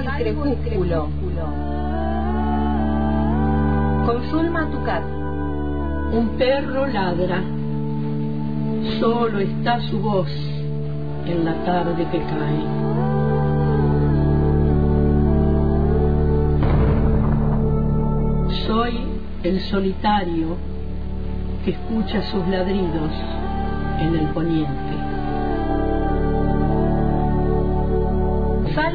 El 0.00 0.08
crepúsculo. 0.16 1.08
Con 4.06 4.22
Zulma 4.30 4.70
Tucat. 4.70 5.04
Un 6.12 6.36
perro 6.38 6.86
ladra. 6.86 7.42
Solo 8.98 9.40
está 9.40 9.80
su 9.82 10.00
voz 10.00 10.30
en 11.26 11.44
la 11.44 11.54
tarde 11.64 12.06
que 12.10 12.18
cae. 12.18 12.64
Soy 18.66 19.00
el 19.42 19.60
solitario 19.60 20.56
que 21.64 21.72
escucha 21.72 22.22
sus 22.22 22.48
ladridos 22.48 23.12
en 24.00 24.16
el 24.16 24.26
poniente. 24.28 24.99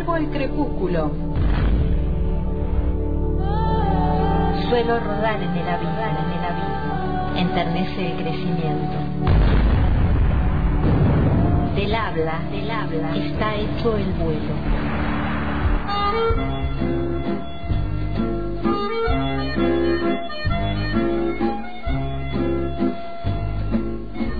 Salvo 0.06 0.18
el 0.18 0.30
crepúsculo. 0.30 1.12
Suelo 4.70 5.00
rodar 5.00 5.42
en 5.42 5.58
el 5.58 5.68
abismo, 5.68 6.00
en 6.00 6.32
el 6.32 6.46
abismo, 6.46 7.36
enternece 7.36 8.12
el 8.12 8.18
crecimiento. 8.22 8.98
Del 11.76 11.96
habla, 11.96 12.40
del 12.52 12.70
habla, 12.70 13.16
está 13.16 13.56
hecho 13.56 13.98
el 13.98 14.12
vuelo. 14.14 14.54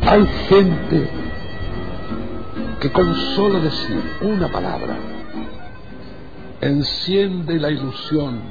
Hay 0.08 0.26
gente 0.48 1.10
que 2.80 2.92
con 2.92 3.16
solo 3.36 3.62
decir 3.62 4.04
una 4.22 4.48
palabra 4.48 4.96
enciende 6.66 7.60
la 7.60 7.70
ilusión 7.70 8.42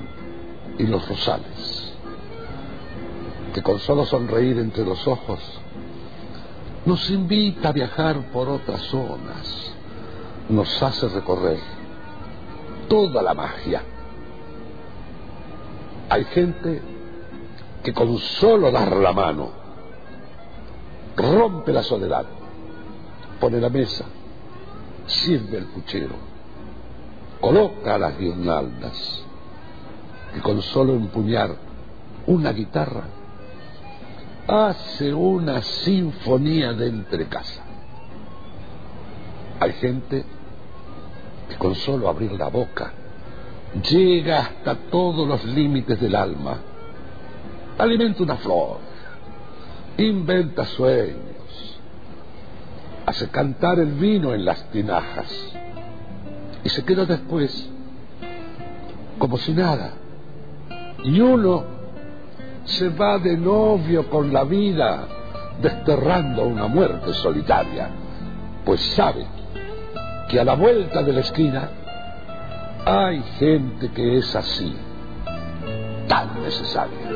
y 0.79 0.85
los 0.85 1.09
rosales, 1.09 1.93
que 3.53 3.63
con 3.63 3.81
solo 3.81 4.05
sonreír 4.05 4.59
entre 4.59 4.85
los 4.85 5.07
ojos 5.09 5.41
nos 6.87 7.11
invita 7.11 7.71
a 7.71 7.73
viajar 7.73 8.31
por 8.31 8.49
otras 8.49 8.83
zonas, 8.83 9.75
nos 10.49 10.83
hace 10.83 11.09
recorrer 11.09 11.59
toda 12.89 13.23
la 13.23 13.35
magia. 13.35 13.83
Hay 16.11 16.25
gente 16.27 16.83
que 17.83 17.93
con 17.93 18.17
solo 18.19 18.71
dar 18.71 18.95
la 18.97 19.13
mano 19.13 19.51
rompe 21.17 21.73
la 21.73 21.83
soledad, 21.83 22.27
pone 23.41 23.61
la 23.61 23.71
mesa, 23.71 24.05
sirve 25.07 25.59
el 25.59 25.65
puchero, 25.67 26.34
coloca 27.45 27.99
las 27.99 28.19
guirnaldas 28.19 29.23
y 30.35 30.41
con 30.41 30.63
solo 30.63 30.95
empuñar 30.95 31.55
una 32.27 32.53
guitarra 32.53 33.03
hace 34.49 35.13
una 35.13 35.61
sinfonía 35.61 36.73
de 36.73 36.89
entre 36.89 37.27
casa. 37.27 37.63
Hay 39.61 39.73
gente 39.75 40.25
que 41.51 41.57
con 41.57 41.75
solo 41.75 42.09
abrir 42.09 42.33
la 42.33 42.49
boca 42.49 42.93
llega 43.91 44.39
hasta 44.39 44.77
todos 44.91 45.29
los 45.29 45.45
límites 45.45 46.01
del 46.01 46.15
alma, 46.15 46.57
alimenta 47.77 48.23
una 48.23 48.37
flor, 48.37 48.79
inventa 49.99 50.65
sueños, 50.65 51.79
hace 53.05 53.29
cantar 53.29 53.81
el 53.81 53.93
vino 53.93 54.33
en 54.33 54.47
las 54.47 54.71
tinajas 54.71 55.55
y 56.65 56.69
se 56.71 56.83
queda 56.85 57.05
después 57.05 57.71
como 59.19 59.37
si 59.39 59.53
nada. 59.53 59.93
Y 61.05 61.21
uno 61.21 61.65
se 62.65 62.89
va 62.89 63.19
de 63.19 63.37
novio 63.37 64.09
con 64.09 64.33
la 64.33 64.45
vida, 64.45 65.07
desterrando 65.61 66.45
una 66.45 66.67
muerte 66.67 67.13
solitaria, 67.15 67.91
pues 68.65 68.81
sabe 68.97 69.27
que 70.29 70.41
a 70.41 70.45
la 70.45 70.55
vuelta 70.55 71.03
de 71.03 71.13
la 71.13 71.21
esquina 71.21 71.69
hay 72.87 73.23
gente 73.39 73.91
que 73.91 74.19
es 74.19 74.35
así, 74.35 74.75
tan 76.09 76.43
necesaria. 76.43 77.11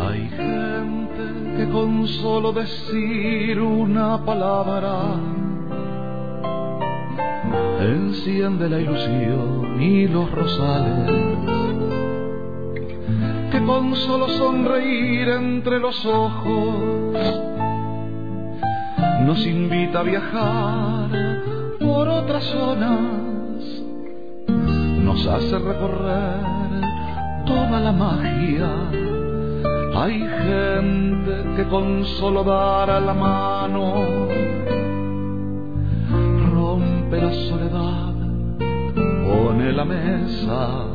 Hay 0.00 0.28
gente 0.28 1.56
que 1.56 1.68
con 1.70 2.06
solo 2.08 2.52
decir 2.52 3.60
una 3.60 4.24
palabra 4.24 5.16
enciende 7.82 8.68
la 8.68 8.80
ilusión 8.80 9.82
y 9.82 10.08
los 10.08 10.30
rosales 10.30 11.10
que 13.50 13.62
con 13.64 13.94
solo 13.96 14.28
sonreír 14.28 15.28
entre 15.28 15.78
los 15.78 16.04
ojos 16.06 17.52
nos 19.26 19.46
invita 19.46 20.00
a 20.00 20.02
viajar 20.02 21.10
por 21.78 22.08
otras 22.08 22.44
zonas, 22.44 23.82
nos 24.48 25.26
hace 25.26 25.58
recorrer 25.58 26.40
toda 27.46 27.78
la 27.80 27.92
magia. 27.92 28.70
Hay 29.94 30.18
gente 30.18 31.44
que 31.56 31.64
con 31.68 32.04
solo 32.04 32.42
dar 32.42 33.02
la 33.02 33.14
mano 33.14 34.28
soledad, 37.62 38.14
pone 39.24 39.72
la 39.72 39.84
mesa 39.84 40.86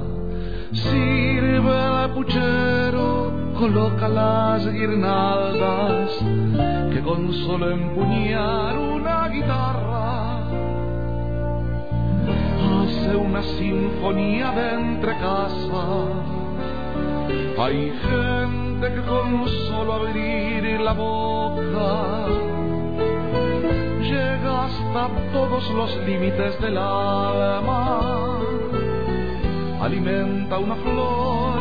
sirve 0.73 2.03
el 2.03 2.11
puchero, 2.11 3.31
coloca 3.57 4.07
las 4.07 4.67
guirnaldas, 4.71 6.11
que 6.91 7.01
con 7.01 7.33
solo 7.33 7.71
empuñar 7.71 8.77
una 8.77 9.29
guitarra 9.29 10.43
hace 12.81 13.15
una 13.15 13.41
sinfonía 13.43 14.51
de 14.51 14.73
entre 14.73 15.17
casa. 15.17 15.83
Hay 17.59 17.91
gente 18.09 18.93
que 18.93 19.01
con 19.01 19.47
solo 19.67 19.93
abrir 19.93 20.79
la 20.79 20.93
boca 20.93 22.56
hasta 24.67 25.09
todos 25.31 25.69
los 25.71 25.95
límites 26.05 26.59
del 26.59 26.77
alma. 26.77 28.01
Alimenta 29.81 30.57
una 30.57 30.75
flor, 30.75 31.59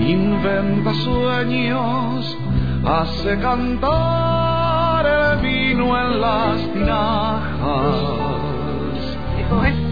inventa 0.00 0.94
sueños, 0.94 2.38
hace 2.84 3.38
cantar 3.38 5.06
el 5.06 5.38
vino 5.40 5.98
en 6.00 6.20
las 6.20 6.72
tinajas. 6.72 8.22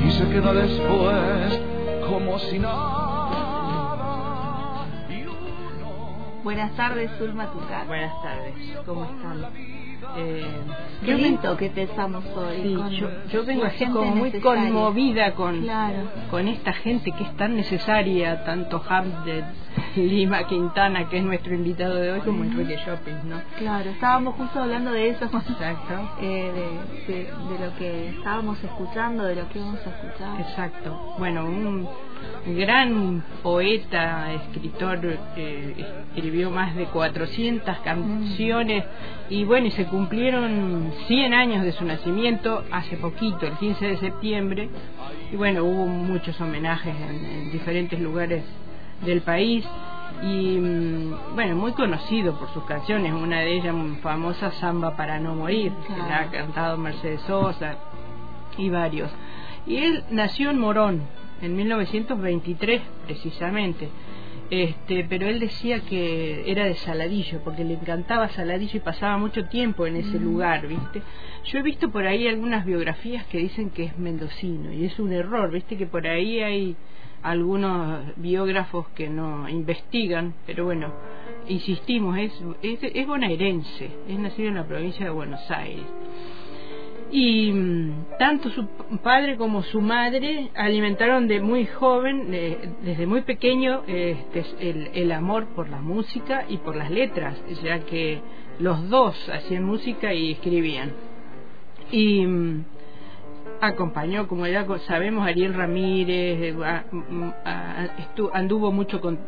Y 0.07 0.11
se 0.11 0.29
queda 0.31 0.53
después 0.55 1.61
como 2.09 2.39
si 2.39 2.59
nada. 2.59 3.00
Buenas 6.43 6.73
tardes, 6.75 7.11
Zulma 7.19 7.51
Tucar. 7.53 7.87
Buenas 7.87 8.15
tardes, 8.23 8.55
¿cómo 8.87 9.05
están? 9.05 9.45
Eh, 10.17 10.45
Qué 11.05 11.15
lindo 11.15 11.57
que 11.57 11.69
pensamos 11.71 12.25
hoy. 12.35 12.63
Sí, 12.63 12.75
con 12.75 12.91
yo, 12.91 13.09
yo 13.31 13.45
vengo 13.45 13.65
así 13.67 13.85
como 13.87 14.15
muy 14.17 14.31
necesaria. 14.31 14.63
conmovida 14.73 15.35
con, 15.35 15.61
Claro. 15.63 16.11
con 16.31 16.49
esta 16.49 16.73
gente 16.73 17.13
que 17.13 17.23
es 17.25 17.37
tan 17.37 17.55
necesaria, 17.57 18.43
tanto 18.45 18.83
Hamlet, 18.89 19.45
Lima 19.97 20.47
Quintana, 20.47 21.09
que 21.09 21.19
es 21.19 21.25
nuestro 21.25 21.55
invitado 21.55 21.97
de 21.97 22.13
hoy, 22.13 22.21
como 22.21 22.45
Enrique 22.45 22.77
Shopping, 22.85 23.29
¿no? 23.29 23.41
Claro, 23.59 23.91
estábamos 23.91 24.35
justo 24.35 24.61
hablando 24.61 24.93
de 24.93 25.11
eso, 25.11 25.25
Exacto. 25.25 26.11
eh, 26.21 26.53
de, 27.07 27.13
de, 27.13 27.25
de 27.25 27.67
lo 27.67 27.77
que 27.77 28.09
estábamos 28.11 28.63
escuchando, 28.63 29.25
de 29.25 29.37
lo 29.37 29.49
que 29.49 29.59
íbamos 29.59 29.81
a 29.87 29.91
escuchar. 29.91 30.41
Exacto. 30.41 31.15
Bueno, 31.19 31.45
un 31.45 31.89
gran 32.47 33.23
poeta, 33.43 34.33
escritor, 34.33 35.01
eh, 35.37 35.75
escribió 36.15 36.51
más 36.51 36.75
de 36.75 36.87
400 36.87 37.79
canciones 37.79 38.85
y 39.29 39.45
bueno, 39.45 39.67
y 39.67 39.71
se 39.71 39.87
cumplieron 39.87 40.93
100 41.07 41.35
años 41.35 41.63
de 41.63 41.73
su 41.73 41.85
nacimiento 41.85 42.65
hace 42.71 42.97
poquito, 42.97 43.47
el 43.47 43.53
15 43.55 43.87
de 43.87 43.97
septiembre, 43.99 44.69
y 45.33 45.37
bueno, 45.37 45.65
hubo 45.65 45.87
muchos 45.87 46.41
homenajes 46.41 46.95
en, 46.97 47.25
en 47.25 47.53
diferentes 47.53 47.99
lugares 48.01 48.43
del 49.05 49.23
país 49.23 49.67
y 50.23 50.59
mm, 50.59 51.35
bueno, 51.35 51.57
muy 51.57 51.73
conocido 51.73 52.39
por 52.39 52.49
sus 52.51 52.65
canciones, 52.65 53.13
una 53.13 53.41
de 53.41 53.57
ellas 53.57 53.75
muy 53.75 53.97
famosa, 53.97 54.51
Samba 54.53 54.97
para 54.97 55.19
no 55.19 55.35
morir, 55.35 55.73
que 55.87 55.97
la 55.97 56.21
ha 56.21 56.31
cantado 56.31 56.77
Mercedes 56.77 57.21
Sosa 57.23 57.77
y 58.59 58.69
varios. 58.69 59.11
Y 59.67 59.77
él 59.77 60.05
nació 60.11 60.51
en 60.51 60.59
Morón 60.59 61.03
en 61.41 61.57
1923 61.57 62.83
precisamente 63.07 63.89
este, 64.51 65.07
pero 65.09 65.29
él 65.29 65.39
decía 65.39 65.81
que 65.81 66.51
era 66.51 66.65
de 66.65 66.75
Saladillo, 66.75 67.41
porque 67.45 67.63
le 67.63 67.75
encantaba 67.75 68.29
Saladillo 68.31 68.79
y 68.79 68.81
pasaba 68.81 69.17
mucho 69.17 69.45
tiempo 69.45 69.87
en 69.87 69.95
ese 69.95 70.19
lugar, 70.19 70.67
¿viste? 70.67 71.03
Yo 71.45 71.61
he 71.61 71.63
visto 71.63 71.91
por 71.91 72.05
ahí 72.05 72.27
algunas 72.27 72.65
biografías 72.65 73.25
que 73.27 73.39
dicen 73.39 73.71
que 73.71 73.85
es 73.85 73.99
mendocino, 73.99 74.73
y 74.73 74.87
es 74.87 74.99
un 74.99 75.13
error, 75.13 75.53
¿viste? 75.53 75.77
Que 75.77 75.87
por 75.87 76.05
ahí 76.05 76.41
hay 76.41 76.77
algunos 77.23 78.17
biógrafos 78.17 78.89
que 78.89 79.09
no 79.09 79.49
investigan, 79.49 80.35
pero 80.47 80.65
bueno, 80.65 80.93
insistimos, 81.49 82.19
es, 82.19 82.33
es, 82.63 83.07
bonaerense, 83.07 83.91
es 84.09 84.19
nacido 84.19 84.49
en 84.49 84.55
la 84.57 84.67
provincia 84.67 85.05
de 85.07 85.11
Buenos 85.11 85.51
Aires. 85.51 85.85
Y 87.13 87.51
mm, 87.53 88.19
tanto 88.19 88.51
su 88.51 88.67
padre 89.03 89.37
como 89.37 89.63
su 89.65 89.81
madre 89.81 90.51
alimentaron 90.55 91.27
de 91.27 91.41
muy 91.41 91.67
joven, 91.67 92.31
desde 92.83 93.07
muy 93.07 93.23
pequeño, 93.23 93.83
este, 93.87 94.45
el, 94.61 94.91
el 94.95 95.13
amor 95.13 95.47
por 95.49 95.69
la 95.69 95.81
música 95.81 96.45
y 96.49 96.59
por 96.59 96.77
las 96.77 96.91
letras, 96.91 97.37
ya 97.63 97.81
que 97.81 98.21
los 98.61 98.89
dos 98.89 99.29
hacían 99.29 99.65
música 99.65 100.15
y 100.15 100.33
escribían. 100.33 100.93
Y 101.91 102.25
mm, 102.25 102.65
acompañó, 103.61 104.27
como 104.27 104.47
ya 104.47 104.67
sabemos, 104.87 105.27
Ariel 105.27 105.55
Ramírez, 105.55 106.39
eh, 106.41 106.55
anduvo 108.33 108.73
mucho 108.73 109.01
con 109.01 109.19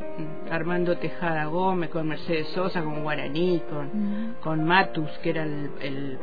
Armando 0.50 0.96
Tejada 0.98 1.46
Gómez, 1.46 1.90
con 1.90 2.08
Mercedes 2.08 2.48
Sosa, 2.48 2.82
con 2.82 3.02
Guaraní, 3.02 3.62
con, 3.68 4.36
con 4.40 4.64
Matus, 4.64 5.10
que 5.22 5.30
era 5.30 5.44
el, 5.44 6.18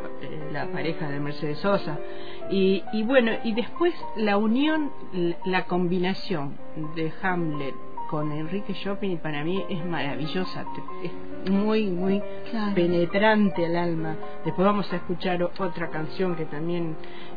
la 0.52 0.68
pareja 0.68 1.10
de 1.10 1.20
Mercedes 1.20 1.60
Sosa. 1.60 1.98
Y, 2.50 2.84
y 2.94 3.04
bueno, 3.04 3.32
y 3.44 3.54
después 3.54 3.94
la 4.16 4.38
unión, 4.38 4.92
la 5.46 5.66
combinación 5.66 6.58
de 6.96 7.12
Hamlet 7.22 7.89
con 8.10 8.32
Enrique 8.32 8.74
Chopin 8.74 9.12
y 9.12 9.18
para 9.18 9.44
mí 9.44 9.64
es 9.70 9.86
maravillosa, 9.86 10.66
es 11.04 11.52
muy, 11.52 11.88
muy 11.88 12.22
penetrante 12.74 13.66
al 13.66 13.76
alma. 13.76 14.16
Después 14.44 14.66
vamos 14.66 14.92
a 14.92 14.96
escuchar 14.96 15.44
otra 15.44 15.90
canción 15.90 16.36
que 16.36 16.46
también 16.46 16.96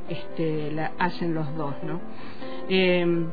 este, 0.09 0.73
la 0.73 0.93
hacen 0.99 1.35
los 1.35 1.55
dos, 1.57 1.75
¿no? 1.83 2.01
Eh, 2.69 3.27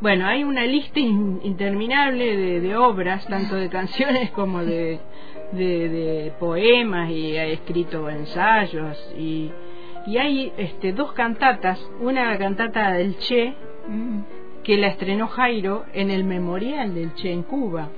bueno, 0.00 0.26
hay 0.26 0.44
una 0.44 0.64
lista 0.64 1.00
interminable 1.00 2.60
de, 2.60 2.76
obras, 2.76 3.26
tanto 3.26 3.56
de 3.56 3.68
canciones 3.68 4.30
como 4.32 4.64
de, 4.64 5.00
de, 5.52 6.32
poemas 6.38 7.10
y 7.10 7.36
ha 7.36 7.46
escrito 7.46 8.08
ensayos 8.08 8.96
y, 9.16 9.50
y 10.06 10.18
hay 10.18 10.52
este, 10.56 10.92
dos 10.92 11.12
cantatas, 11.12 11.80
una 12.00 12.36
cantata 12.38 12.92
del 12.92 13.16
Che 13.18 13.54
mm. 13.88 14.43
Que 14.64 14.76
la 14.76 14.88
estrenó 14.88 15.28
Jairo 15.28 15.84
en 15.92 16.10
el 16.10 16.24
memorial 16.24 16.94
del 16.94 17.14
Che 17.14 17.32
en 17.32 17.42
Cuba 17.42 17.88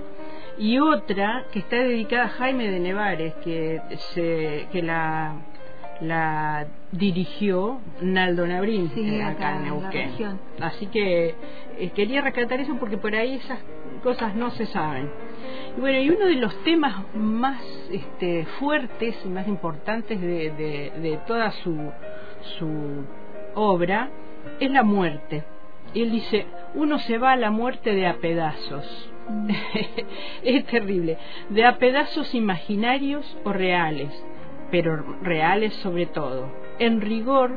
y 0.58 0.78
otra 0.78 1.44
que 1.52 1.60
está 1.60 1.76
dedicada 1.76 2.24
a 2.24 2.28
Jaime 2.28 2.70
de 2.70 2.80
Nevares 2.80 3.34
que 3.44 3.80
se 4.14 4.66
que 4.72 4.82
la 4.82 5.36
la 6.00 6.66
dirigió 6.92 7.80
Naldo 8.00 8.46
Nabrín 8.46 8.90
eh, 8.96 9.22
acá, 9.22 9.56
en 9.56 9.64
Neuquén. 9.64 10.10
Así 10.60 10.86
que 10.86 11.34
eh, 11.78 11.90
quería 11.94 12.20
rescatar 12.20 12.60
eso 12.60 12.76
porque 12.78 12.98
por 12.98 13.14
ahí 13.14 13.36
esas 13.36 13.58
cosas 14.02 14.34
no 14.34 14.50
se 14.50 14.66
saben. 14.66 15.10
Y 15.76 15.80
bueno, 15.80 15.98
y 16.00 16.10
uno 16.10 16.26
de 16.26 16.36
los 16.36 16.54
temas 16.64 17.02
más 17.14 17.62
este, 17.90 18.44
fuertes 18.58 19.16
y 19.24 19.28
más 19.28 19.46
importantes 19.48 20.20
de, 20.20 20.50
de, 21.00 21.20
toda 21.26 21.50
su, 21.50 21.74
su 22.58 23.04
obra 23.54 24.10
es 24.60 24.70
la 24.70 24.82
muerte. 24.82 25.44
Él 26.02 26.12
dice, 26.12 26.46
uno 26.74 26.98
se 26.98 27.18
va 27.18 27.32
a 27.32 27.36
la 27.36 27.50
muerte 27.50 27.94
de 27.94 28.06
a 28.06 28.16
pedazos. 28.18 29.10
Mm. 29.28 29.50
es 30.42 30.66
terrible. 30.66 31.18
De 31.50 31.64
a 31.64 31.78
pedazos 31.78 32.34
imaginarios 32.34 33.36
o 33.44 33.52
reales 33.52 34.12
pero 34.70 35.02
reales 35.22 35.72
sobre 35.74 36.06
todo. 36.06 36.48
En 36.78 37.00
rigor, 37.00 37.56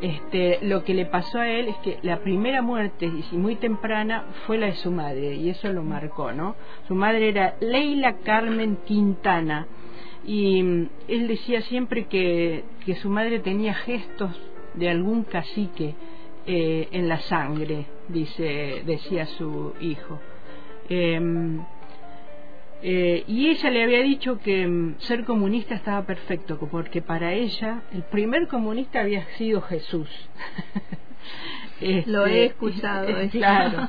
este, 0.00 0.58
lo 0.62 0.84
que 0.84 0.94
le 0.94 1.06
pasó 1.06 1.38
a 1.38 1.48
él 1.48 1.68
es 1.68 1.76
que 1.78 1.98
la 2.02 2.18
primera 2.18 2.62
muerte, 2.62 3.10
y 3.30 3.36
muy 3.36 3.56
temprana, 3.56 4.24
fue 4.46 4.58
la 4.58 4.66
de 4.66 4.74
su 4.74 4.90
madre, 4.90 5.34
y 5.34 5.50
eso 5.50 5.72
lo 5.72 5.82
marcó, 5.82 6.32
¿no? 6.32 6.56
Su 6.88 6.94
madre 6.94 7.28
era 7.28 7.54
Leila 7.60 8.18
Carmen 8.18 8.78
Quintana, 8.84 9.66
y 10.26 10.62
mm, 10.62 10.88
él 11.08 11.28
decía 11.28 11.62
siempre 11.62 12.04
que, 12.06 12.64
que 12.84 12.96
su 12.96 13.08
madre 13.08 13.40
tenía 13.40 13.74
gestos 13.74 14.38
de 14.74 14.88
algún 14.88 15.24
cacique 15.24 15.94
eh, 16.52 16.88
en 16.90 17.08
la 17.08 17.20
sangre, 17.20 17.86
dice, 18.08 18.82
decía 18.84 19.24
su 19.24 19.72
hijo. 19.80 20.18
Em, 20.88 21.60
eh, 22.82 23.22
y 23.28 23.50
ella 23.50 23.70
le 23.70 23.84
había 23.84 24.02
dicho 24.02 24.40
que 24.40 24.66
mm, 24.66 24.96
ser 24.98 25.24
comunista 25.24 25.76
estaba 25.76 26.04
perfecto, 26.04 26.58
porque 26.58 27.02
para 27.02 27.34
ella 27.34 27.82
el 27.92 28.02
primer 28.02 28.48
comunista 28.48 28.98
había 28.98 29.24
sido 29.36 29.60
Jesús. 29.60 30.08
Lo 32.06 32.26
he 32.26 32.46
este, 32.46 32.46
escuchado. 32.46 33.06
claro. 33.30 33.88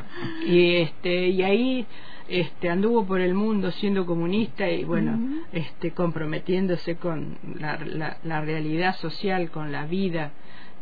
y, 0.46 0.82
este, 0.82 1.28
y 1.28 1.42
ahí 1.42 1.86
este, 2.28 2.68
anduvo 2.68 3.06
por 3.06 3.22
el 3.22 3.32
mundo 3.32 3.70
siendo 3.70 4.04
comunista 4.04 4.70
y 4.70 4.84
bueno, 4.84 5.18
este, 5.50 5.92
comprometiéndose 5.92 6.96
con 6.96 7.38
la, 7.58 7.78
la, 8.22 8.40
realidad 8.42 8.96
social, 8.96 9.50
con 9.50 9.72
la 9.72 9.86
vida, 9.86 10.32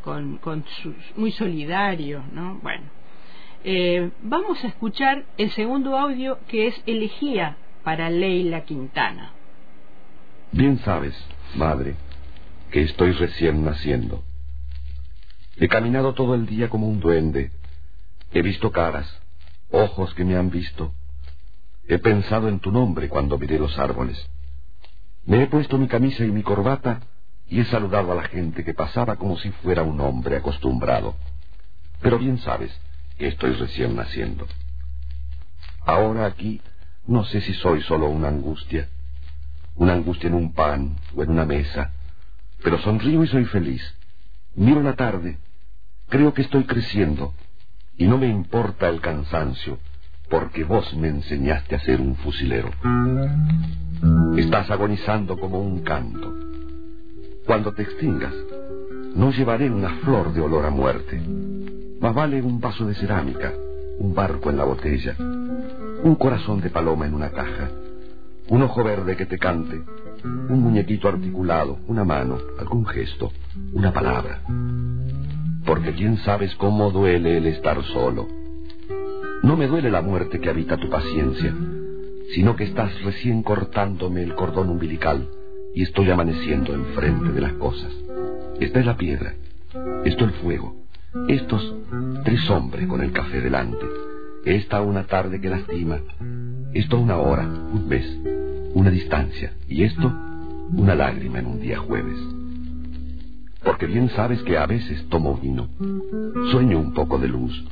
con, 0.02 0.40
muy 1.16 1.32
solidario, 1.32 2.24
¿no? 2.32 2.58
Bueno. 2.62 2.84
Eh, 3.62 4.10
vamos 4.22 4.62
a 4.64 4.68
escuchar 4.68 5.26
el 5.36 5.50
segundo 5.50 5.96
audio 5.98 6.38
que 6.48 6.68
es 6.68 6.82
Elegía 6.86 7.58
para 7.84 8.08
Leila 8.08 8.64
Quintana. 8.64 9.32
Bien 10.52 10.78
sabes, 10.78 11.14
madre, 11.54 11.94
que 12.70 12.82
estoy 12.82 13.12
recién 13.12 13.64
naciendo. 13.64 14.24
He 15.56 15.68
caminado 15.68 16.14
todo 16.14 16.34
el 16.34 16.46
día 16.46 16.70
como 16.70 16.88
un 16.88 17.00
duende. 17.00 17.50
He 18.32 18.42
visto 18.42 18.72
caras, 18.72 19.20
ojos 19.70 20.14
que 20.14 20.24
me 20.24 20.36
han 20.36 20.50
visto. 20.50 20.94
He 21.86 21.98
pensado 21.98 22.48
en 22.48 22.60
tu 22.60 22.72
nombre 22.72 23.08
cuando 23.08 23.38
miré 23.38 23.58
los 23.58 23.78
árboles. 23.78 24.18
Me 25.26 25.42
he 25.42 25.46
puesto 25.48 25.76
mi 25.76 25.86
camisa 25.86 26.24
y 26.24 26.30
mi 26.30 26.42
corbata 26.42 27.00
y 27.50 27.60
he 27.60 27.64
saludado 27.64 28.12
a 28.12 28.14
la 28.14 28.28
gente 28.28 28.64
que 28.64 28.74
pasaba 28.74 29.16
como 29.16 29.36
si 29.36 29.50
fuera 29.50 29.82
un 29.82 30.00
hombre 30.00 30.36
acostumbrado. 30.36 31.16
Pero 32.00 32.18
bien 32.18 32.38
sabes, 32.38 32.70
que 33.18 33.26
estoy 33.26 33.52
recién 33.54 33.96
naciendo. 33.96 34.46
Ahora 35.84 36.26
aquí 36.26 36.62
no 37.06 37.24
sé 37.24 37.40
si 37.40 37.52
soy 37.54 37.82
solo 37.82 38.08
una 38.08 38.28
angustia, 38.28 38.88
una 39.74 39.94
angustia 39.94 40.28
en 40.28 40.34
un 40.34 40.52
pan 40.52 40.96
o 41.14 41.24
en 41.24 41.30
una 41.30 41.44
mesa, 41.44 41.92
pero 42.62 42.78
sonrío 42.78 43.24
y 43.24 43.26
soy 43.26 43.44
feliz. 43.46 43.82
Miro 44.54 44.80
la 44.80 44.94
tarde, 44.94 45.38
creo 46.08 46.32
que 46.32 46.42
estoy 46.42 46.64
creciendo 46.64 47.34
y 47.98 48.06
no 48.06 48.16
me 48.16 48.28
importa 48.28 48.88
el 48.88 49.00
cansancio, 49.00 49.78
porque 50.30 50.62
vos 50.62 50.94
me 50.94 51.08
enseñaste 51.08 51.74
a 51.74 51.80
ser 51.80 52.00
un 52.00 52.14
fusilero. 52.14 52.70
Estás 54.36 54.70
agonizando 54.70 55.38
como 55.38 55.58
un 55.58 55.80
canto. 55.80 56.39
Cuando 57.50 57.72
te 57.72 57.82
extingas, 57.82 58.32
no 59.16 59.32
llevaré 59.32 59.68
una 59.72 59.90
flor 60.04 60.32
de 60.32 60.40
olor 60.40 60.64
a 60.66 60.70
muerte 60.70 61.20
más 61.98 62.14
vale 62.14 62.40
un 62.40 62.60
vaso 62.60 62.86
de 62.86 62.94
cerámica, 62.94 63.52
un 63.98 64.14
barco 64.14 64.50
en 64.50 64.56
la 64.56 64.62
botella, 64.62 65.16
un 65.18 66.14
corazón 66.14 66.60
de 66.60 66.70
paloma 66.70 67.06
en 67.06 67.14
una 67.14 67.30
caja, 67.30 67.68
un 68.50 68.62
ojo 68.62 68.84
verde 68.84 69.16
que 69.16 69.26
te 69.26 69.36
cante, 69.36 69.82
un 70.22 70.60
muñequito 70.60 71.08
articulado, 71.08 71.80
una 71.88 72.04
mano, 72.04 72.38
algún 72.56 72.86
gesto, 72.86 73.32
una 73.72 73.92
palabra. 73.92 74.42
Porque 75.66 75.92
quién 75.94 76.18
sabes 76.18 76.54
cómo 76.54 76.92
duele 76.92 77.38
el 77.38 77.46
estar 77.46 77.82
solo. 77.82 78.28
No 79.42 79.56
me 79.56 79.66
duele 79.66 79.90
la 79.90 80.02
muerte 80.02 80.38
que 80.38 80.50
habita 80.50 80.76
tu 80.76 80.88
paciencia, 80.88 81.52
sino 82.32 82.54
que 82.54 82.62
estás 82.62 83.02
recién 83.02 83.42
cortándome 83.42 84.22
el 84.22 84.36
cordón 84.36 84.68
umbilical 84.68 85.28
y 85.74 85.82
estoy 85.82 86.10
amaneciendo 86.10 86.74
enfrente 86.74 87.32
de 87.32 87.40
las 87.40 87.52
cosas. 87.54 87.92
Esta 88.60 88.80
es 88.80 88.86
la 88.86 88.96
piedra, 88.96 89.34
esto 90.04 90.24
el 90.24 90.32
fuego, 90.32 90.76
estos 91.28 91.74
tres 92.24 92.48
hombres 92.50 92.86
con 92.86 93.02
el 93.02 93.12
café 93.12 93.40
delante. 93.40 93.86
Esta 94.44 94.80
una 94.80 95.04
tarde 95.04 95.40
que 95.40 95.50
lastima. 95.50 96.00
Esto 96.72 96.98
una 96.98 97.18
hora, 97.18 97.46
un 97.46 97.88
mes, 97.88 98.06
una 98.74 98.90
distancia. 98.90 99.52
Y 99.68 99.82
esto 99.82 100.12
una 100.72 100.94
lágrima 100.94 101.40
en 101.40 101.46
un 101.46 101.60
día 101.60 101.78
jueves. 101.78 102.18
Porque 103.62 103.86
bien 103.86 104.08
sabes 104.10 104.42
que 104.42 104.56
a 104.56 104.66
veces 104.66 105.06
tomo 105.08 105.36
vino, 105.36 105.68
sueño 106.50 106.78
un 106.78 106.94
poco 106.94 107.18
de 107.18 107.28
luz, 107.28 107.62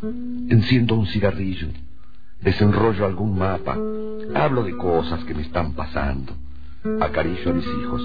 enciendo 0.50 0.94
un 0.96 1.06
cigarrillo, 1.06 1.68
desenrollo 2.42 3.06
algún 3.06 3.38
mapa, 3.38 3.78
hablo 4.34 4.64
de 4.64 4.76
cosas 4.76 5.24
que 5.24 5.32
me 5.32 5.42
están 5.42 5.72
pasando, 5.72 6.34
acaricio 7.00 7.50
a 7.50 7.54
mis 7.54 7.66
hijos, 7.66 8.02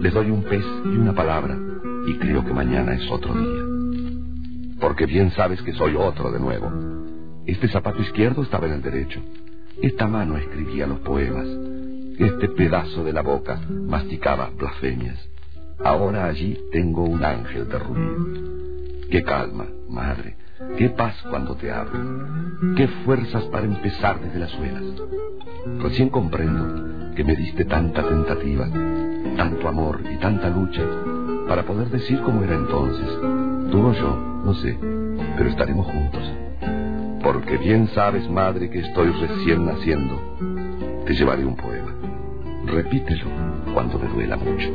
les 0.00 0.12
doy 0.12 0.30
un 0.30 0.42
pez 0.42 0.64
y 0.84 0.96
una 0.96 1.14
palabra 1.14 1.58
y 2.06 2.14
creo 2.14 2.44
que 2.44 2.52
mañana 2.52 2.94
es 2.94 3.10
otro 3.10 3.34
día 3.34 3.70
porque 4.80 5.06
bien 5.06 5.30
sabes 5.32 5.60
que 5.62 5.74
soy 5.74 5.94
otro 5.94 6.32
de 6.32 6.40
nuevo. 6.40 6.72
Este 7.46 7.68
zapato 7.68 8.00
izquierdo 8.00 8.42
estaba 8.42 8.66
en 8.66 8.72
el 8.72 8.82
derecho. 8.82 9.20
esta 9.82 10.06
mano 10.06 10.36
escribía 10.36 10.86
los 10.86 11.00
poemas, 11.00 11.46
este 12.18 12.48
pedazo 12.48 13.04
de 13.04 13.12
la 13.12 13.22
boca 13.22 13.60
masticaba 13.68 14.50
blasfemias. 14.56 15.18
Ahora 15.82 16.26
allí 16.26 16.58
tengo 16.72 17.04
un 17.04 17.24
ángel 17.24 17.68
de 17.68 17.78
rubí. 17.78 19.08
Qué 19.10 19.22
calma, 19.22 19.66
madre, 19.88 20.36
qué 20.76 20.90
paz 20.90 21.16
cuando 21.30 21.56
te 21.56 21.70
hablo, 21.70 22.26
qué 22.76 22.88
fuerzas 23.04 23.44
para 23.44 23.64
empezar 23.64 24.20
desde 24.20 24.38
las 24.38 24.50
suelas. 24.50 24.84
Recién 25.78 26.10
comprendo 26.10 26.99
que 27.14 27.24
me 27.24 27.36
diste 27.36 27.64
tanta 27.64 28.02
tentativa, 28.02 28.68
tanto 29.36 29.68
amor 29.68 30.00
y 30.10 30.16
tanta 30.18 30.48
lucha 30.48 30.82
para 31.48 31.64
poder 31.64 31.88
decir 31.88 32.20
como 32.22 32.42
era 32.42 32.54
entonces. 32.54 33.08
Tú 33.70 33.86
o 33.86 33.92
yo, 33.92 34.16
no 34.44 34.54
sé, 34.54 34.78
pero 35.36 35.50
estaremos 35.50 35.86
juntos. 35.86 36.22
Porque 37.22 37.58
bien 37.58 37.88
sabes, 37.88 38.28
madre, 38.30 38.70
que 38.70 38.80
estoy 38.80 39.10
recién 39.10 39.66
naciendo. 39.66 40.20
Te 41.06 41.14
llevaré 41.14 41.44
un 41.44 41.56
poema. 41.56 41.92
Repítelo 42.66 43.26
cuando 43.74 43.98
me 43.98 44.08
duela 44.08 44.36
mucho. 44.36 44.70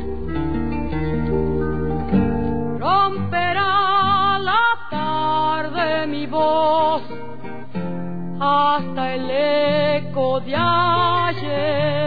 Romperá 2.78 4.38
la 4.38 4.60
tarde 4.90 6.06
mi 6.06 6.26
voz 6.26 7.02
hasta 8.40 9.14
el 9.14 9.30
eco 9.30 10.40
de 10.40 10.54
ayer. 10.56 12.06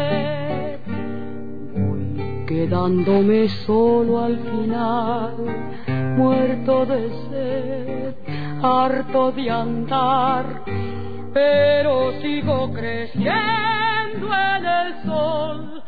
Voy 1.76 2.46
quedándome 2.48 3.50
solo 3.66 4.24
al 4.24 4.38
final, 4.40 5.36
muerto 6.18 6.86
de 6.86 7.10
sed, 7.30 8.16
harto 8.62 9.32
de 9.32 9.50
andar, 9.50 10.64
pero 11.34 12.12
sigo 12.22 12.72
creciendo 12.74 14.34
en 14.34 14.66
el 14.66 15.04
sol 15.04 15.84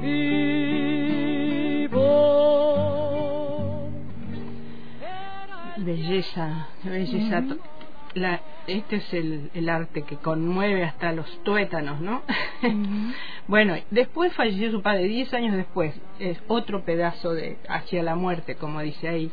vivo. 0.00 1.02
Belleza, 5.78 6.68
belleza. 6.84 7.42
La, 8.14 8.40
este 8.66 8.96
es 8.96 9.14
el, 9.14 9.50
el, 9.54 9.68
arte 9.68 10.02
que 10.02 10.16
conmueve 10.16 10.84
hasta 10.84 11.12
los 11.12 11.26
tuétanos, 11.44 12.00
¿no? 12.00 12.22
bueno, 13.48 13.74
después 13.90 14.32
falleció 14.34 14.70
su 14.70 14.82
padre, 14.82 15.04
diez 15.04 15.32
años 15.32 15.56
después, 15.56 15.94
es 16.18 16.38
otro 16.46 16.84
pedazo 16.84 17.32
de 17.32 17.56
hacia 17.68 18.02
la 18.02 18.14
muerte, 18.14 18.56
como 18.56 18.80
dice 18.82 19.08
ahí, 19.08 19.30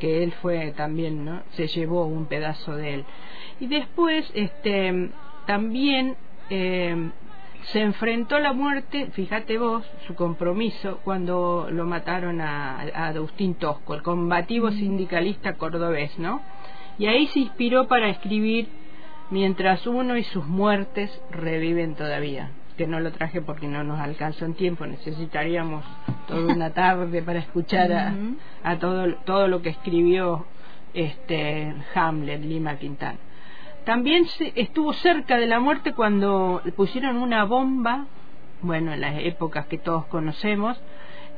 que 0.00 0.22
él 0.22 0.32
fue 0.40 0.72
también, 0.72 1.24
¿no? 1.24 1.42
Se 1.52 1.66
llevó 1.68 2.06
un 2.06 2.26
pedazo 2.26 2.74
de 2.74 2.94
él. 2.94 3.04
Y 3.60 3.66
después, 3.66 4.30
este, 4.34 5.10
también 5.46 6.16
eh, 6.50 7.10
se 7.64 7.80
enfrentó 7.80 8.36
a 8.36 8.40
la 8.40 8.52
muerte, 8.52 9.08
fíjate 9.12 9.58
vos, 9.58 9.84
su 10.06 10.14
compromiso, 10.14 10.98
cuando 11.04 11.68
lo 11.70 11.86
mataron 11.86 12.40
a, 12.40 12.80
a 12.80 13.08
Agustín 13.08 13.54
Tosco, 13.54 13.94
el 13.94 14.02
combativo 14.02 14.70
sindicalista 14.70 15.54
cordobés, 15.54 16.18
¿no? 16.18 16.42
Y 16.98 17.06
ahí 17.06 17.26
se 17.28 17.40
inspiró 17.40 17.88
para 17.88 18.08
escribir 18.08 18.68
Mientras 19.32 19.86
uno 19.86 20.18
y 20.18 20.24
sus 20.24 20.46
muertes 20.46 21.10
reviven 21.30 21.94
todavía. 21.94 22.50
Que 22.76 22.86
no 22.86 23.00
lo 23.00 23.12
traje 23.12 23.40
porque 23.40 23.66
no 23.66 23.82
nos 23.82 23.98
alcanzó 23.98 24.44
en 24.44 24.52
tiempo, 24.52 24.84
necesitaríamos 24.84 25.82
toda 26.28 26.52
una 26.52 26.70
tarde 26.74 27.22
para 27.22 27.38
escuchar 27.38 27.90
a, 27.94 28.14
a 28.62 28.76
todo, 28.78 29.14
todo 29.24 29.48
lo 29.48 29.62
que 29.62 29.70
escribió 29.70 30.44
este 30.92 31.74
Hamlet, 31.94 32.42
Lima 32.42 32.76
Quintana. 32.76 33.18
También 33.86 34.26
se, 34.26 34.52
estuvo 34.54 34.92
cerca 34.92 35.38
de 35.38 35.46
la 35.46 35.60
muerte 35.60 35.94
cuando 35.94 36.60
le 36.62 36.72
pusieron 36.72 37.16
una 37.16 37.44
bomba, 37.44 38.04
bueno, 38.60 38.92
en 38.92 39.00
las 39.00 39.14
épocas 39.18 39.64
que 39.64 39.78
todos 39.78 40.04
conocemos, 40.06 40.78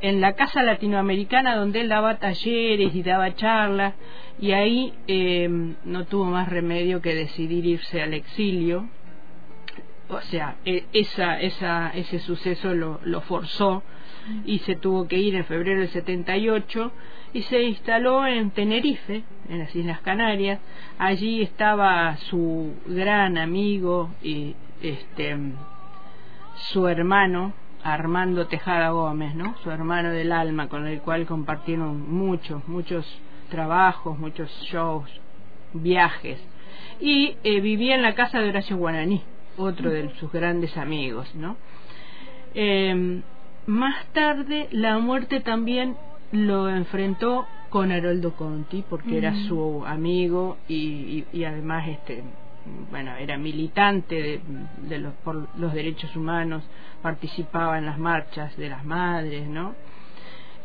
en 0.00 0.20
la 0.20 0.34
casa 0.34 0.62
latinoamericana 0.62 1.56
donde 1.56 1.80
él 1.80 1.88
daba 1.88 2.18
talleres 2.18 2.94
y 2.94 3.02
daba 3.02 3.34
charlas 3.34 3.94
y 4.38 4.52
ahí 4.52 4.92
eh, 5.06 5.48
no 5.84 6.04
tuvo 6.06 6.26
más 6.26 6.48
remedio 6.48 7.00
que 7.00 7.14
decidir 7.14 7.64
irse 7.64 8.02
al 8.02 8.14
exilio 8.14 8.88
o 10.08 10.20
sea 10.20 10.56
e, 10.64 10.84
esa, 10.92 11.40
esa, 11.40 11.90
ese 11.94 12.18
suceso 12.18 12.74
lo, 12.74 13.00
lo 13.04 13.20
forzó 13.22 13.82
y 14.44 14.58
se 14.60 14.76
tuvo 14.76 15.06
que 15.06 15.18
ir 15.18 15.34
en 15.34 15.44
febrero 15.44 15.80
del 15.80 15.88
78 15.88 16.92
y 17.34 17.42
se 17.42 17.62
instaló 17.62 18.26
en 18.26 18.52
Tenerife, 18.52 19.24
en 19.48 19.58
las 19.58 19.74
Islas 19.74 20.00
Canarias. 20.00 20.60
Allí 20.98 21.42
estaba 21.42 22.16
su 22.16 22.72
gran 22.86 23.36
amigo 23.38 24.10
y 24.22 24.54
este 24.80 25.36
su 26.54 26.86
hermano 26.86 27.52
Armando 27.84 28.46
Tejada 28.46 28.90
Gómez, 28.90 29.34
¿no? 29.34 29.56
Su 29.62 29.70
hermano 29.70 30.10
del 30.10 30.32
alma, 30.32 30.68
con 30.68 30.86
el 30.86 31.00
cual 31.00 31.26
compartieron 31.26 32.10
muchos, 32.10 32.66
muchos 32.66 33.06
trabajos, 33.50 34.18
muchos 34.18 34.50
shows, 34.70 35.08
viajes. 35.74 36.40
Y 36.98 37.36
eh, 37.44 37.60
vivía 37.60 37.94
en 37.94 38.02
la 38.02 38.14
casa 38.14 38.40
de 38.40 38.48
Horacio 38.48 38.76
Guaraní, 38.78 39.22
otro 39.58 39.90
de 39.90 40.08
sus 40.16 40.32
grandes 40.32 40.76
amigos, 40.76 41.32
¿no? 41.34 41.56
Eh, 42.54 43.22
más 43.66 44.06
tarde, 44.12 44.68
la 44.70 44.98
muerte 44.98 45.40
también 45.40 45.96
lo 46.32 46.68
enfrentó 46.68 47.46
con 47.70 47.92
Haroldo 47.92 48.32
Conti, 48.34 48.84
porque 48.88 49.18
era 49.18 49.34
su 49.48 49.84
amigo 49.86 50.56
y, 50.68 50.76
y, 50.76 51.26
y 51.32 51.44
además 51.44 51.88
este 51.88 52.22
bueno, 52.90 53.14
era 53.16 53.36
militante 53.36 54.14
de, 54.22 54.40
de 54.88 54.98
los, 54.98 55.14
por 55.16 55.48
los 55.58 55.72
derechos 55.74 56.14
humanos, 56.16 56.64
participaba 57.02 57.78
en 57.78 57.86
las 57.86 57.98
marchas 57.98 58.56
de 58.56 58.68
las 58.68 58.84
madres, 58.84 59.46
¿no? 59.48 59.74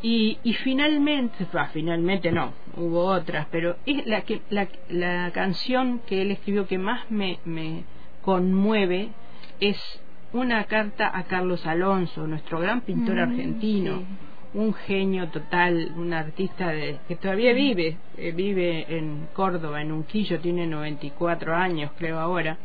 Y, 0.02 0.38
y 0.44 0.54
finalmente, 0.54 1.46
bah, 1.52 1.70
finalmente 1.74 2.32
no, 2.32 2.54
hubo 2.78 3.06
otras, 3.06 3.48
pero 3.52 3.76
es 3.86 4.06
la, 4.08 4.22
que, 4.22 4.42
la, 4.50 4.68
la 4.88 5.32
canción 5.32 6.00
que 6.08 6.22
él 6.22 6.32
escribió 6.32 6.68
que 6.68 6.78
más 6.78 7.10
me, 7.12 7.40
me 7.44 7.84
conmueve 8.22 9.10
es 9.60 9.78
una 10.32 10.64
carta 10.66 11.12
a 11.14 11.24
Carlos 11.24 11.66
Alonso, 11.66 12.28
nuestro 12.28 12.60
gran 12.60 12.82
pintor 12.82 13.16
Mm, 13.16 13.20
argentino, 13.20 13.98
sí. 13.98 14.06
Un 14.54 14.74
genio 14.74 15.30
total, 15.30 15.92
un 15.96 16.14
artista 16.14 16.70
de, 16.70 17.00
que 17.08 17.16
todavía 17.16 17.54
vive, 17.54 17.98
eh, 18.18 18.32
vive 18.32 18.98
en 18.98 19.28
Córdoba, 19.34 19.82
en 19.82 19.92
Unquillo, 19.92 20.40
tiene 20.40 20.66
94 20.68 21.56
años 21.56 21.92
creo 21.98 22.20
ahora. 22.20 22.58